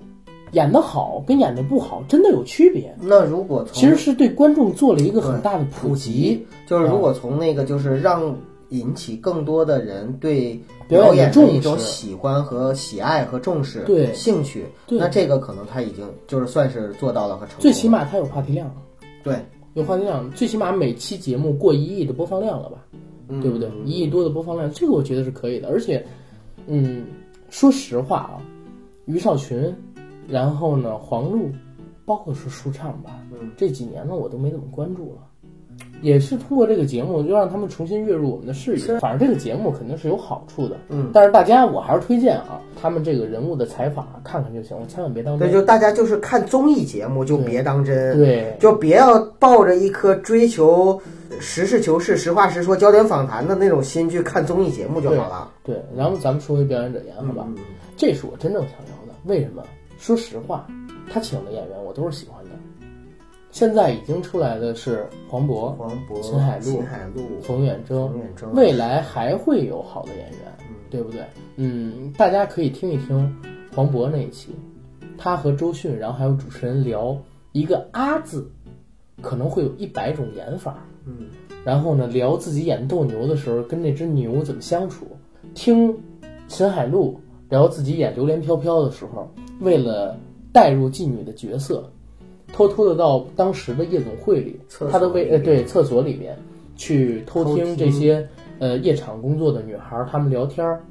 [0.51, 2.95] 演得好跟演得不好真的有区别。
[3.01, 8.35] 那如果从其实是对观众做了一个很大的普及，就是如果从那个就是让
[8.71, 10.55] 引起更多的人对
[10.87, 17.61] 表表演的一种喜欢和喜爱和重视，对兴趣，对那这个可能他已经就是算是做到了和成功。
[17.61, 18.73] 最起码他有话题量，
[19.23, 22.77] 对，有话题量，最起码每期节目过一亿的播放量了吧，
[23.27, 23.69] 嗯对不对？
[23.85, 25.67] 一亿多的播放量，这个我觉得是可以的。
[25.67, 26.05] 而且，
[26.65, 27.05] 嗯，
[27.49, 28.41] 说实话啊，
[29.05, 29.73] 于少群，
[30.27, 31.49] 然后呢，黄璐，
[32.05, 35.27] 包括是舒畅吧，嗯这几年呢我都没怎么关注了。
[36.01, 38.99] 也是通过这个节目，就让他们重新跃入我们的视野。
[38.99, 45.47] 反正这个节目肯定是有好处的，嗯，但是大家我还是推荐啊，他们这个人物的采访啊看看就行了，千万别当真。
[45.47, 50.99] 对，就大家就是看综艺节目就别当真，对就别要抱着一颗追求
[51.39, 55.51] 实事求是、实话实说、焦点访谈的那种心去看综艺节目就好了。
[55.63, 57.45] 对，然后咱们说回表演者言，好吧？
[57.47, 57.57] 嗯
[57.97, 59.13] 这是我真正想聊的。
[59.25, 59.61] 为什么？
[59.99, 60.65] 说实话，
[61.11, 62.40] 他请的演员我都是喜欢的。
[63.51, 71.21] 现在已经出来的是黄渤、黄渤、秦海璐秦海璐、冯远征，冯远征，未来还会有好的演员，嗯对不对？
[71.57, 73.35] 嗯，大家可以听一听
[73.75, 74.55] 黄渤那一期，
[75.17, 77.15] 他和周迅，然后还有主持人聊
[77.51, 78.49] 一个“啊”字，
[79.21, 80.83] 可能会有一百种演法。
[81.05, 81.27] 嗯，
[81.65, 85.05] 然后呢，聊自己演斗牛的时候跟那只牛怎么相处。
[85.53, 85.97] 听
[86.47, 89.29] 秦海璐聊自己演《榴莲飘飘》的时候，
[89.59, 90.17] 为了
[90.53, 91.91] 带入妓女的角色，
[92.53, 94.59] 偷偷的到当时的夜总会里
[94.91, 96.37] 他的位呃对厕所里面
[96.75, 98.27] 去偷偷听听这些
[98.59, 100.83] 呃夜场工作的女孩儿她们聊天儿，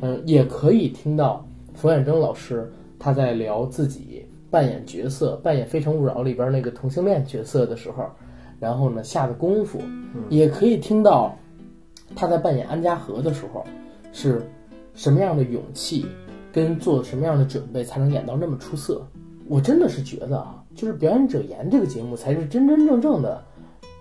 [0.00, 8.04] 嗯、也可以听到冯远征老师他在聊自己扮演角色，扮演《非诚勿扰》里边那个同性恋角色的时候，
[8.58, 9.80] 然后呢下的功夫，
[10.28, 11.36] 也可以听到
[12.14, 13.64] 他在扮演安家和的时候
[14.12, 14.40] 是
[14.94, 16.06] 什么样的勇气，
[16.52, 19.06] 跟做什么样的准备才能演到那么出色。
[19.48, 23.42] 我真的是觉得啊，就是《表演者言》这个节目才是真真正正的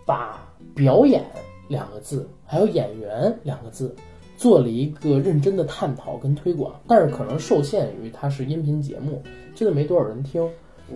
[0.06, 1.26] 把表演
[1.68, 3.96] 两个字，还有演员两个字。
[4.38, 9.24] 做了一个认真的探讨跟推广，但是可能受限于它是音频节目，
[9.56, 10.46] 真的没多少人听，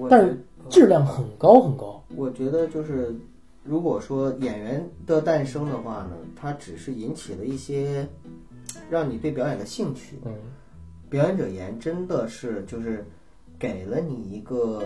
[0.09, 0.38] 但是
[0.69, 2.03] 质量很高很高。
[2.17, 3.15] 我觉得就是，
[3.63, 8.05] 如果说演员的诞生的话呢，它只是引起了一些
[8.89, 10.19] 让你对表演的兴趣。
[10.25, 10.34] 嗯，
[11.09, 13.05] 表演者言真的是就是
[13.57, 14.84] 给了你一个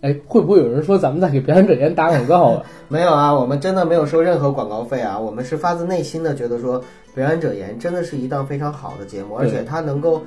[0.00, 2.64] 哎，会不会有人说咱们在给表演者言打广告啊？
[2.88, 6.82] 没有啊，我们真的没有收任何广告费啊，我们是发自内心的觉得说，
[7.14, 10.22] 表演者言真的是一档非常好的节目，而且它能够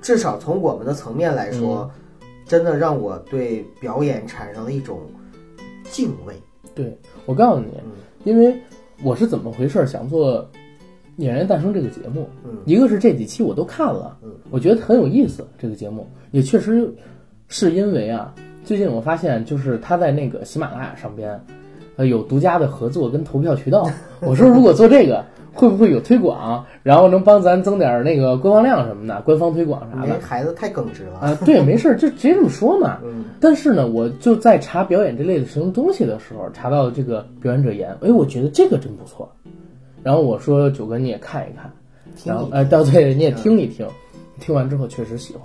[0.00, 1.90] 至少从我们的层面来说，
[2.46, 5.00] 真的让我对表演产生了一种
[5.90, 6.34] 敬畏。
[6.74, 7.92] 对我告诉你嗯，
[8.24, 8.56] 因为
[9.02, 10.38] 我是怎么回事，想做
[11.16, 15.46] 《演员诞生》这个节目，嗯一个是这几期我都看了，嗯，我觉得很有意思。
[15.58, 16.90] 这个节目也确实
[17.48, 18.34] 是因为啊，
[18.64, 21.38] 最近我发现就是他在那个喜马拉雅上边，
[21.96, 23.88] 呃，有独家的合作跟投票渠道。
[24.20, 31.18] 我说如果做这个，会不会有推广，然后能帮咱增点那个播放量什么的，官方推广啥的因为孩子太耿直了。
[31.18, 31.38] 啊？
[31.44, 32.98] 对，没事儿，就直接这么说嘛。
[33.04, 39.30] 嗯，但是呢，我就在查表演这类的什么东西的时候，查到了这个表演者言，哎，我觉得这个真不错。
[40.02, 41.70] 然后我说九哥你也看一看，
[42.24, 43.86] 然后哎，对对，你也听一听，
[44.40, 45.42] 听完之后确实喜欢，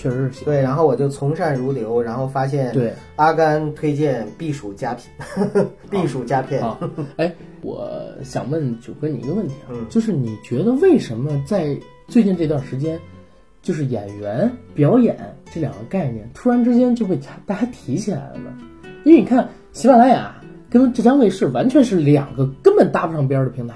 [0.00, 0.44] 确实是。
[0.46, 5.10] 对，然后我就从善如流，然后发现对阿甘推荐避暑佳品，
[5.90, 6.62] 避暑佳片。
[6.62, 6.78] 啊，
[7.16, 7.30] 哎，
[7.60, 7.86] 我
[8.24, 11.76] 想问九哥你一个问题啊，嗯就是你觉得为什么在
[12.08, 12.98] 最近这段时间，
[13.60, 15.16] 就是演员表演
[15.52, 18.56] 这两个概念突然之间就被大家提起来了呢？
[19.04, 20.34] 因为你看喜马拉雅
[20.70, 23.74] 跟浙江卫视完全是两个根本搭不上边儿的平台，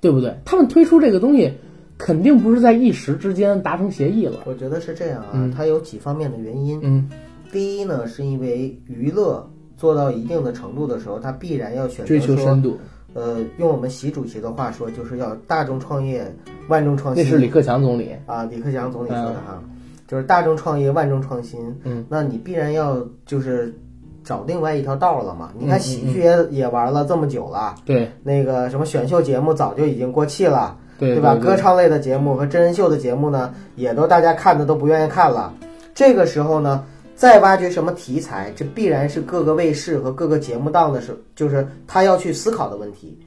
[0.00, 0.36] 对不对？
[0.44, 1.52] 他们推出这个东西，
[1.98, 4.38] 肯定不是在一时之间达成协议了。
[4.46, 6.78] 我觉得是这样啊，嗯它有几方面的原因。
[6.82, 7.10] 嗯，
[7.52, 9.44] 第一呢，是因为娱乐
[9.76, 12.78] 做到一定的程度的时候，它必然要选择追求说深度，
[13.14, 16.24] 呃，用我们习主席的话说，就是要大众创业，
[16.68, 17.24] 万众创新。
[17.24, 18.10] 那是李克强总理。
[18.26, 19.62] 啊，李克强总理说的哈，
[20.06, 21.60] 就是大众创业，万众创新。
[21.82, 23.74] 嗯，那你必然要就是
[24.22, 25.52] 找另外一条道了嘛。
[25.58, 31.34] 你看喜剧也也玩了这么久了，对那个什么选秀节目早就已经过气了，对吧？
[31.36, 35.52] 歌唱类的节目和真人秀的节目呢，也都大家看的都不愿意看了。
[35.94, 36.84] 这个时候呢，
[37.14, 43.18] 再挖掘什么题材，这必然是各个卫视和各个节目档的时候，就是他要去思考的问题。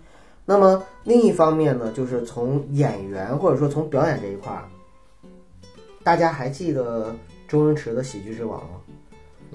[0.45, 4.63] 那么另一方面呢，就是从演员或者说从表演这一块儿，
[6.03, 7.15] 大家还记得
[7.47, 8.79] 周星驰的《喜剧之王》吗？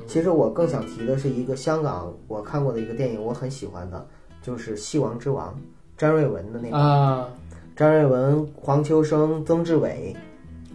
[0.07, 4.07] 其实我更想提的是一个香港我看过的一个电影，我很喜欢的，
[4.43, 5.49] 就是《戏王之王》，
[5.97, 6.77] 张瑞文的那个。
[6.77, 7.29] 啊，
[7.77, 10.17] 张瑞文、黄秋生、曾志伟，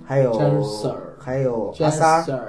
[0.05, 0.31] 还有
[1.17, 2.39] 还有阿 Sa 三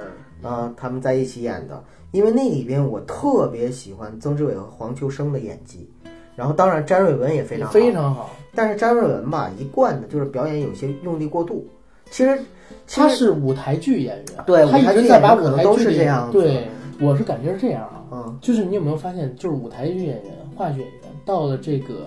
[0.43, 1.83] 啊，他们在一起演的。
[2.11, 5.89] 因为那里边我特别喜欢曾志伟和黄秋生的演技，
[6.35, 8.29] 然后当然詹瑞文也非常好，非常好。
[8.53, 11.65] 但是詹瑞文吧，一贯的就是表演有些用力过度。
[12.11, 12.39] 其实，
[12.85, 16.67] 其他是舞台剧演员，对他一舞台剧直在把演员可能都舞台剧里是这样对，
[17.01, 22.05] 我是感觉是这样啊，嗯，就是你有没有发现，就是舞台剧演员、话剧演员到了这个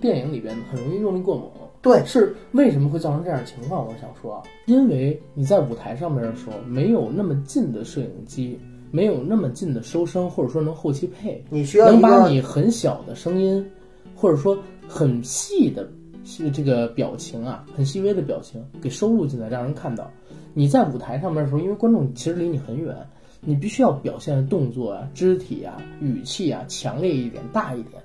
[0.00, 1.50] 电影里边，很容易用力过猛。
[1.82, 3.84] 对，是为什么会造成这样的情况？
[3.84, 8.56] 我想说啊，因为你在舞台上面的时候，没有那么近的摄影机，
[8.92, 13.68] 没有那么近的收声，或者说能后期配，你需要能把你很小的声音，
[14.14, 14.56] 或者说
[14.86, 15.90] 很细的
[16.24, 20.08] 是这个表情啊，很细微的表情给收录进来，让人看到。
[20.54, 22.94] 你在舞台上面的时候，因为观众其实离你很远，
[23.40, 28.01] 你必须要表现的动作啊、肢体啊、语气啊强烈一点、大一点。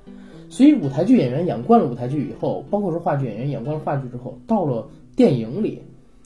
[0.50, 5.82] 所以舞台剧演员演惯了舞台剧以后，包括说话剧演员演惯了话剧之后，到了电影里，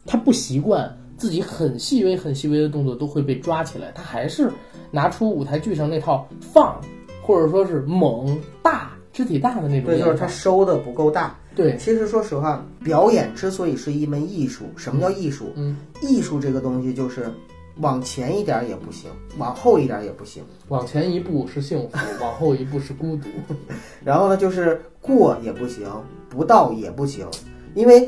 [0.06, 4.52] 他不习惯自己很细微、很细微的动作都会被抓起来，他还是
[4.92, 6.80] 拿出舞台剧上那套放，
[7.22, 11.36] 或者说是猛、大、肢体大的那种对，就是他收的不够大。
[11.54, 15.48] 对，其实说实话，表演之所以是一门艺术，什么叫艺术？
[15.56, 17.30] 嗯，艺术这个东西就是
[17.82, 23.28] 往前一点儿也不行，往后一点儿也不行，往前一步是幸福， 往后一步是孤独。
[24.06, 25.88] 然后呢，就是过也不行，
[26.30, 27.26] 不到也不行，
[27.74, 28.08] 因为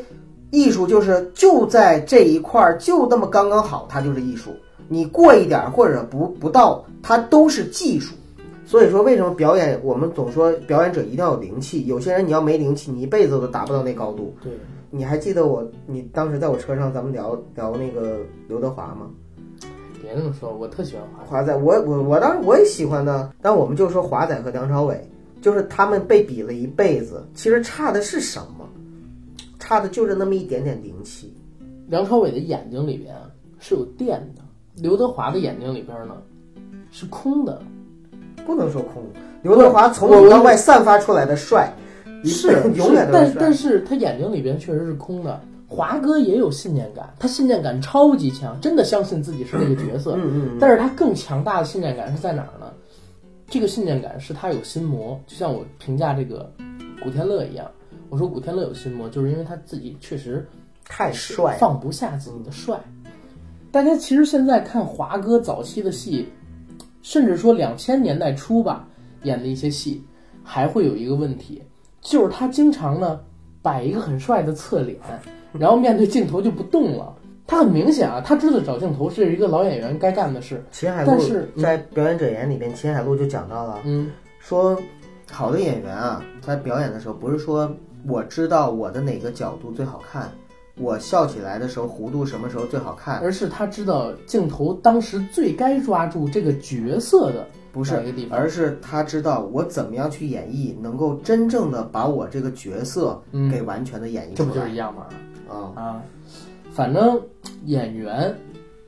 [0.51, 4.51] 艺术就是就在这一块儿，就那么刚刚好，它就是艺术。
[4.89, 8.13] 你过一点儿或者不不到，它都是技术。
[8.65, 11.85] 所以说，为什么表演我们总说表演者一定要有灵气？
[11.85, 14.35] 有些人你要没灵气，你一辈子都达不到那高度。
[14.43, 14.51] 对，
[14.91, 19.09] 你还记得我你当时在我车上咱们聊聊那个刘德华吗？
[20.03, 25.01] 别那么说，我特喜欢华华仔，我我我当然我也喜欢的，但我们就说华仔和梁朝伟，
[25.41, 28.67] 就是他们被比了一辈子，其实差的是什么？
[29.59, 31.33] 差的就是那么一点点灵气。
[31.87, 33.15] 梁朝伟的眼睛里边
[33.59, 34.41] 是有电的，
[34.75, 36.15] 刘德华的眼睛里边呢
[36.91, 37.61] 是空的。
[38.45, 39.01] 不能说空，
[39.41, 41.73] 刘德华从我里到外散发出来的帅，
[42.25, 43.53] 是 永远都是帅但但。
[43.53, 45.39] 是他眼睛里边确实是空的。
[45.75, 50.13] 华哥也有信念感，他信念感超级强，真的相信自己是那个角色。
[50.17, 52.71] 嗯嗯但是他更强大的信念感是在哪儿呢？
[53.47, 56.51] 这个信念感是他有心魔，就像我评价这个
[57.03, 57.69] 古天乐一样。
[58.09, 60.47] 我说古天乐有心魔，就是因为他自己确实
[60.85, 61.57] 太帅。
[61.59, 62.79] 放不下自己的帅。
[63.71, 66.29] 大家其实现在看华哥早期的戏，
[67.01, 68.87] 甚至说两千年代初吧
[69.23, 70.03] 演的一些戏，
[70.43, 71.63] 还会有一个问题，
[71.99, 73.19] 就是他经常呢
[73.63, 74.99] 摆一个很帅的侧脸，
[75.57, 77.15] 然后面对镜头就不动了。
[77.45, 80.63] 他很明显啊，他知道找镜头是一个老演员该干的事。
[80.71, 84.79] 秦海璐但是嗯在表演者言里边，秦海璐就讲到了，嗯，说
[85.29, 87.69] 好的演员啊，在表演的时候不是说
[88.07, 90.31] 我知道我的哪个角度最好看，
[90.79, 98.01] 我笑起来的时候弧度什么时候最好看，而是他知道镜头当时最该抓住这个角色的不是？
[98.29, 104.45] 而是他知道我怎么样去演绎，能够真正的把我这个角色嗯给完全的演绎出来。
[104.45, 105.07] 这不就是一样吗？
[105.49, 105.73] 啊？
[105.75, 106.03] 啊，
[106.71, 107.19] 反正
[107.65, 108.33] 演员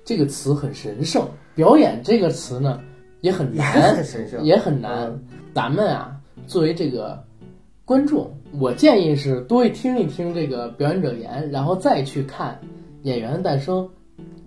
[0.04, 2.80] 这个词很神圣，表演这个词呢
[3.22, 5.20] 也很难，很神圣，也很难。
[5.54, 6.16] 咱们啊，
[6.46, 7.24] 作为这个
[7.86, 12.60] 观众，我建议是多听一听这个表演者言，然后再去看
[13.02, 13.84] 《演员的诞生》，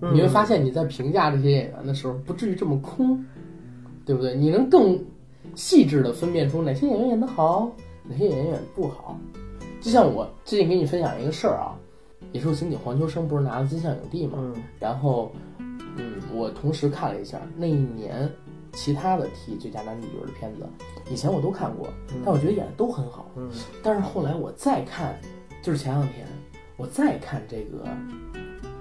[0.01, 3.25] 嗯你会发现你在评价这些演员的时候，不至于这么空，
[4.09, 4.35] 对不对？
[4.35, 4.99] 你能更
[5.55, 7.71] 细致的分辨出哪些演员演得好，
[8.05, 9.19] 哪些演员演得不好。
[9.83, 11.77] 就像我最近给你分享一个事儿啊，
[12.33, 14.39] 《野兽刑警》黄秋生不是拿了金像影帝嘛？
[14.41, 18.31] 嗯然后，嗯，我同时看了一下那一年
[18.73, 20.67] 其他的提最佳男主角的片子，
[21.11, 21.89] 以前我都看过，
[22.25, 23.31] 但我觉得演的都很好。
[23.37, 23.51] 嗯
[23.83, 25.21] 但是后来我再看，
[25.63, 26.27] 就是前两天
[26.79, 27.85] 我再看这个《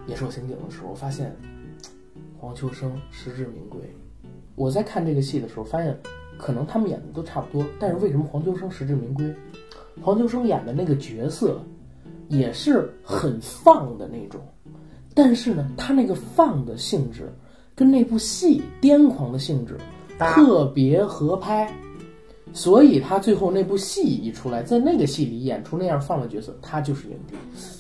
[0.08, 1.36] 野兽刑警》的时候，发现
[2.40, 3.82] 黄秋生实至名归。
[4.58, 5.96] 我在看这个戏的时候，发现
[6.36, 9.32] 可能他们演的都差不多，但是为什么黄秋生实至名归？
[10.02, 11.62] 黄秋生演的那个角色
[12.28, 14.42] 也是很放的那种，
[15.14, 17.32] 但是呢，他那个放的性质
[17.76, 19.78] 跟那部戏癫狂的性质
[20.18, 21.72] 特别合拍，
[22.52, 27.36] 所以他最后那部戏一出来，在那个戏里演出那样放的角色，他就是影帝。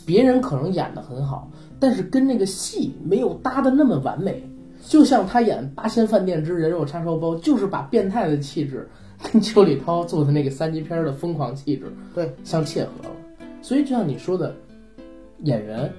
[0.05, 4.47] 别人可能演得很好，但是跟那个戏没有搭的那么完美。
[4.87, 8.87] 就像他演《八仙饭店之人肉叉烧包》，就是把变态的气质
[9.21, 13.15] 跟邱礼涛做的那个三级片的疯狂气质对相切合了。
[13.61, 14.55] 所以就像你说的，
[15.39, 15.91] 演员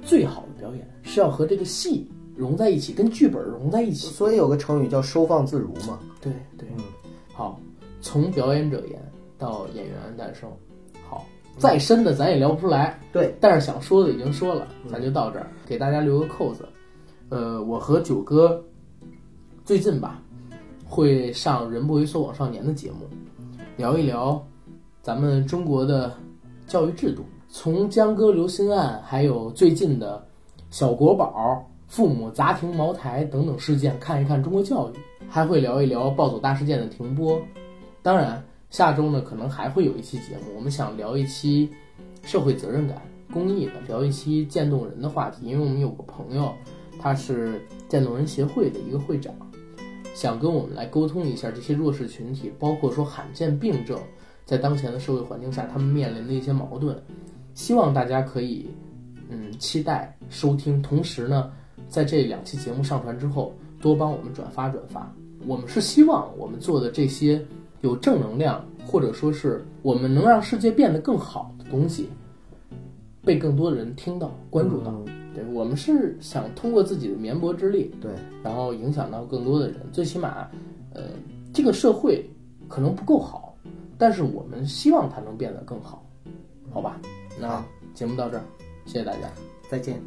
[0.00, 4.06] 最好的表演是要和这个戏融在一起，跟剧本融在一起。
[4.08, 5.98] 所以有个成语叫收放自如嘛。
[6.20, 6.84] 对对，嗯
[7.34, 7.60] 好，
[8.00, 8.98] 从表演者言
[9.36, 10.50] 到演员诞生，
[11.06, 11.26] 好，
[11.58, 12.98] 再深的咱也聊不出来。
[13.12, 16.66] 对，但是想说的已经说了，咱就到这儿，给大家留个扣子。
[17.30, 18.64] 呃，我和九哥
[19.64, 20.22] 最近吧
[20.86, 23.06] 会上《人不为所往少年》的节目，
[23.76, 24.42] 聊一聊
[25.02, 26.14] 咱们中国的
[26.66, 30.26] 教育制度，从江歌刘心案，还有最近的
[30.70, 34.94] 小国宝、父母砸停茅台等等事件，看一看中国教育，
[35.28, 37.38] 还会聊一聊暴走大事件的停播。
[38.02, 41.68] 当然，下周呢可能还会有一期节目，我们想聊一期
[42.22, 46.54] 社会责任感、公益的，聊一期渐冻人的话题，因为我们有个朋友，
[46.98, 49.34] 他是渐冻人协会的一个会长，
[50.14, 53.98] 想跟我们来沟通一下这些弱势群体，包括说罕见病症
[54.44, 57.00] 在当前的社会环境下他们面临的一些矛盾，
[57.54, 58.68] 希望大家可以
[59.28, 61.50] 嗯期待收听，同时呢，
[61.88, 65.10] 在这两期节目上传之后，多帮我们转发转发。
[65.46, 67.40] 我们是希望我们做的这些
[67.80, 72.08] 有正能量，或者说是我们能让世界变得更好的东西，
[73.22, 74.92] 被更多的人听到、关注到。
[75.38, 78.10] 对我们是想通过自己的绵薄之力，对，
[78.42, 79.76] 然后影响到更多的人。
[79.92, 80.48] 最起码，
[80.94, 81.02] 呃，
[81.52, 82.28] 这个社会
[82.66, 83.56] 可能不够好，
[83.96, 86.04] 但是我们希望它能变得更好，
[86.72, 87.00] 好吧？
[87.40, 87.64] 那
[87.94, 88.42] 节目到这儿，
[88.84, 89.30] 谢谢大家。
[89.70, 90.02] 再见。